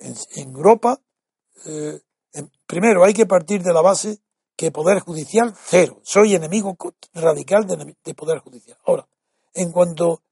[0.00, 1.00] En, Europa,
[1.64, 2.00] eh,
[2.66, 4.18] primero hay que partir de la base
[4.56, 6.00] que Poder Judicial, cero.
[6.02, 6.76] Soy enemigo
[7.14, 8.76] radical de, de Poder Judicial.
[8.84, 9.06] Ahora,
[9.54, 10.22] en cuanto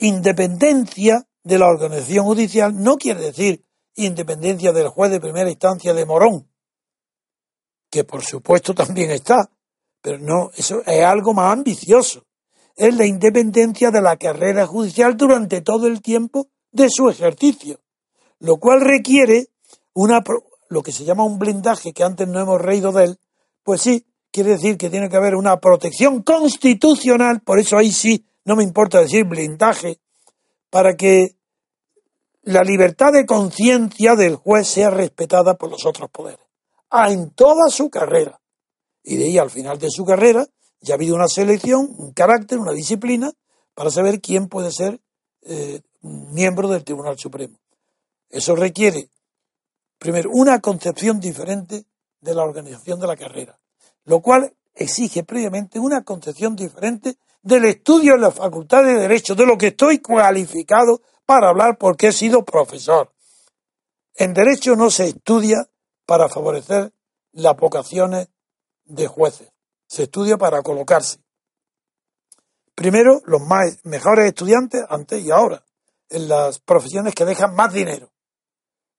[0.00, 6.06] independencia, de la organización judicial no quiere decir independencia del juez de primera instancia de
[6.06, 6.48] Morón,
[7.90, 9.50] que por supuesto también está,
[10.00, 12.24] pero no, eso es algo más ambicioso.
[12.76, 17.80] Es la independencia de la carrera judicial durante todo el tiempo de su ejercicio,
[18.38, 19.48] lo cual requiere
[19.92, 20.22] una,
[20.68, 23.18] lo que se llama un blindaje, que antes no hemos reído de él,
[23.62, 28.24] pues sí, quiere decir que tiene que haber una protección constitucional, por eso ahí sí,
[28.44, 30.00] no me importa decir blindaje,
[30.70, 31.36] para que
[32.42, 36.46] la libertad de conciencia del juez sea respetada por los otros poderes.
[36.88, 38.40] Ah, en toda su carrera.
[39.02, 40.46] Y de ahí al final de su carrera
[40.80, 43.32] ya ha habido una selección, un carácter, una disciplina
[43.74, 45.00] para saber quién puede ser
[45.42, 47.58] eh, miembro del Tribunal Supremo.
[48.28, 49.10] Eso requiere,
[49.98, 51.84] primero, una concepción diferente
[52.20, 53.58] de la organización de la carrera,
[54.04, 59.46] lo cual exige previamente una concepción diferente del estudio en la Facultad de Derecho, de
[59.46, 63.12] lo que estoy cualificado para hablar porque he sido profesor.
[64.14, 65.68] En Derecho no se estudia
[66.04, 66.92] para favorecer
[67.32, 68.28] las vocaciones
[68.84, 69.52] de jueces,
[69.86, 71.20] se estudia para colocarse.
[72.74, 73.42] Primero, los
[73.84, 75.64] mejores estudiantes, antes y ahora,
[76.08, 78.10] en las profesiones que dejan más dinero.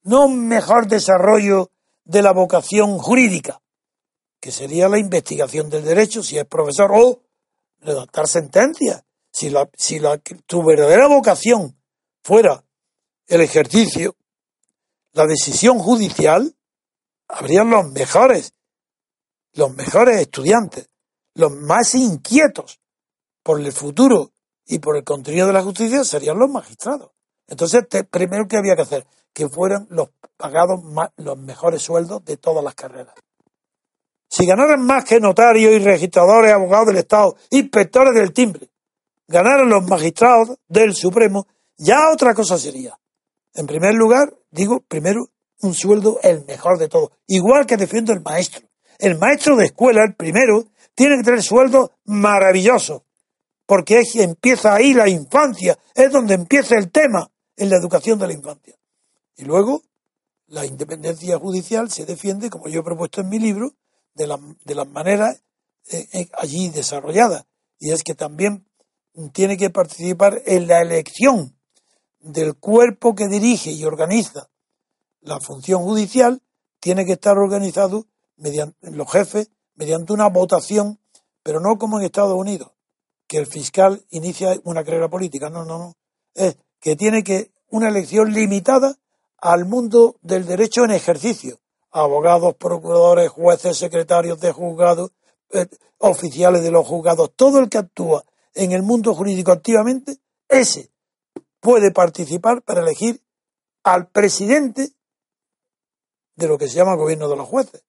[0.03, 1.71] No un mejor desarrollo
[2.03, 3.61] de la vocación jurídica,
[4.39, 7.21] que sería la investigación del derecho si es profesor o
[7.81, 9.03] redactar sentencias.
[9.31, 11.77] Si, la, si la, tu verdadera vocación
[12.23, 12.63] fuera
[13.27, 14.15] el ejercicio,
[15.13, 16.55] la decisión judicial,
[17.27, 18.53] habrían los mejores,
[19.53, 20.89] los mejores estudiantes,
[21.33, 22.79] los más inquietos
[23.43, 24.31] por el futuro
[24.65, 27.11] y por el contenido de la justicia serían los magistrados.
[27.47, 30.81] Entonces, primero que había que hacer, que fueran los pagados
[31.17, 33.15] los mejores sueldos de todas las carreras.
[34.31, 38.69] Si ganaran más que notarios y registradores, abogados del Estado, inspectores del timbre,
[39.27, 42.97] ganaran los magistrados del Supremo, ya otra cosa sería.
[43.53, 45.27] En primer lugar, digo, primero,
[45.63, 47.11] un sueldo el mejor de todos.
[47.27, 48.65] Igual que defiendo el maestro.
[48.99, 50.63] El maestro de escuela, el primero,
[50.95, 53.03] tiene que tener sueldo maravilloso,
[53.65, 58.27] porque es, empieza ahí la infancia, es donde empieza el tema en la educación de
[58.27, 58.77] la infancia.
[59.35, 59.81] Y luego,
[60.47, 63.73] la independencia judicial se defiende, como yo he propuesto en mi libro,
[64.13, 65.41] de, la, de las maneras
[65.91, 67.45] eh, eh, allí desarrolladas.
[67.79, 68.65] Y es que también
[69.33, 71.55] tiene que participar en la elección
[72.19, 74.49] del cuerpo que dirige y organiza
[75.21, 76.41] la función judicial,
[76.79, 78.07] tiene que estar organizado
[78.37, 80.99] mediante los jefes mediante una votación,
[81.43, 82.71] pero no como en Estados Unidos,
[83.27, 85.49] que el fiscal inicia una carrera política.
[85.49, 85.95] No, no, no.
[86.33, 88.97] Es que tiene que una elección limitada
[89.37, 91.60] al mundo del derecho en ejercicio.
[91.91, 95.11] Abogados, procuradores, jueces, secretarios de juzgados,
[95.51, 95.67] eh,
[95.97, 98.23] oficiales de los juzgados, todo el que actúa
[98.53, 100.17] en el mundo jurídico activamente,
[100.47, 100.89] ese
[101.59, 103.21] puede participar para elegir
[103.83, 104.91] al presidente
[106.35, 107.83] de lo que se llama gobierno de los jueces.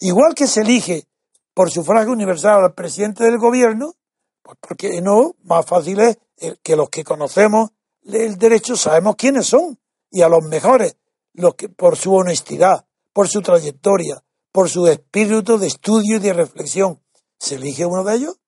[0.00, 1.06] Igual que se elige
[1.54, 3.94] por sufragio universal al presidente del gobierno,
[4.42, 6.18] pues porque no, más fácil es
[6.62, 7.70] que los que conocemos
[8.04, 9.78] el derecho sabemos quiénes son
[10.10, 10.96] y a los mejores,
[11.34, 16.32] los que por su honestidad, por su trayectoria, por su espíritu de estudio y de
[16.32, 17.02] reflexión,
[17.38, 18.40] se elige uno de ellos,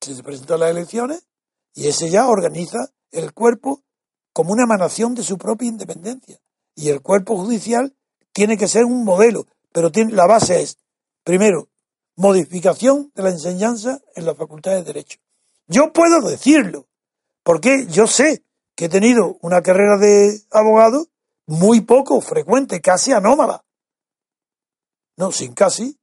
[0.00, 1.26] se presenta a las elecciones
[1.74, 2.78] y ese ya organiza
[3.10, 3.82] el cuerpo
[4.32, 6.38] como una emanación de su propia independencia.
[6.74, 7.94] Y el cuerpo judicial
[8.32, 10.78] tiene que ser un modelo, pero tiene, la base es,
[11.24, 11.68] primero,
[12.16, 15.18] modificación de la enseñanza en la Facultad de Derecho.
[15.66, 16.86] Yo puedo decirlo,
[17.42, 21.08] porque yo sé que he tenido una carrera de abogado
[21.46, 23.64] muy poco frecuente, casi anómala.
[25.20, 26.00] No, sin casi,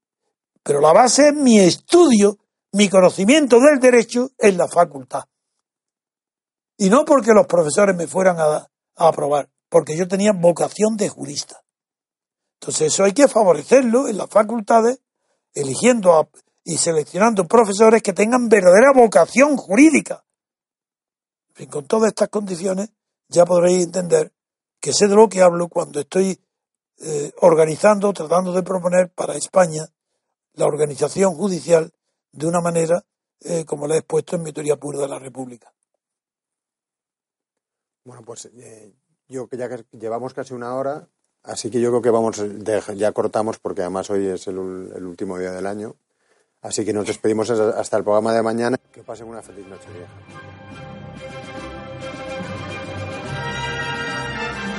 [0.62, 2.38] pero la base es mi estudio,
[2.74, 5.24] mi conocimiento del derecho en la facultad.
[6.78, 8.68] Y no porque los profesores me fueran a, a
[9.08, 11.64] aprobar, porque yo tenía vocación de jurista.
[12.62, 15.02] Entonces eso hay que favorecerlo en las facultades,
[15.52, 16.30] eligiendo
[16.64, 20.24] y seleccionando profesores que tengan verdadera vocación jurídica.
[21.72, 22.92] con todas estas condiciones
[23.30, 24.32] ya podréis entender
[24.80, 26.40] que sé de lo que hablo cuando estoy
[27.00, 29.88] eh, organizando, tratando de proponer para España
[30.54, 31.94] la organización judicial
[32.32, 33.04] de una manera
[33.42, 35.72] eh, como la he expuesto en mi teoría pura de la República.
[38.04, 38.94] Bueno, pues eh,
[39.28, 41.08] yo que ya llevamos casi una hora,
[41.48, 42.44] Así que yo creo que vamos,
[42.96, 45.96] ya cortamos porque además hoy es el, último día del año.
[46.62, 48.78] Así que nos despedimos hasta el programa de mañana.
[48.92, 50.57] Que pasen una feliz noche vieja.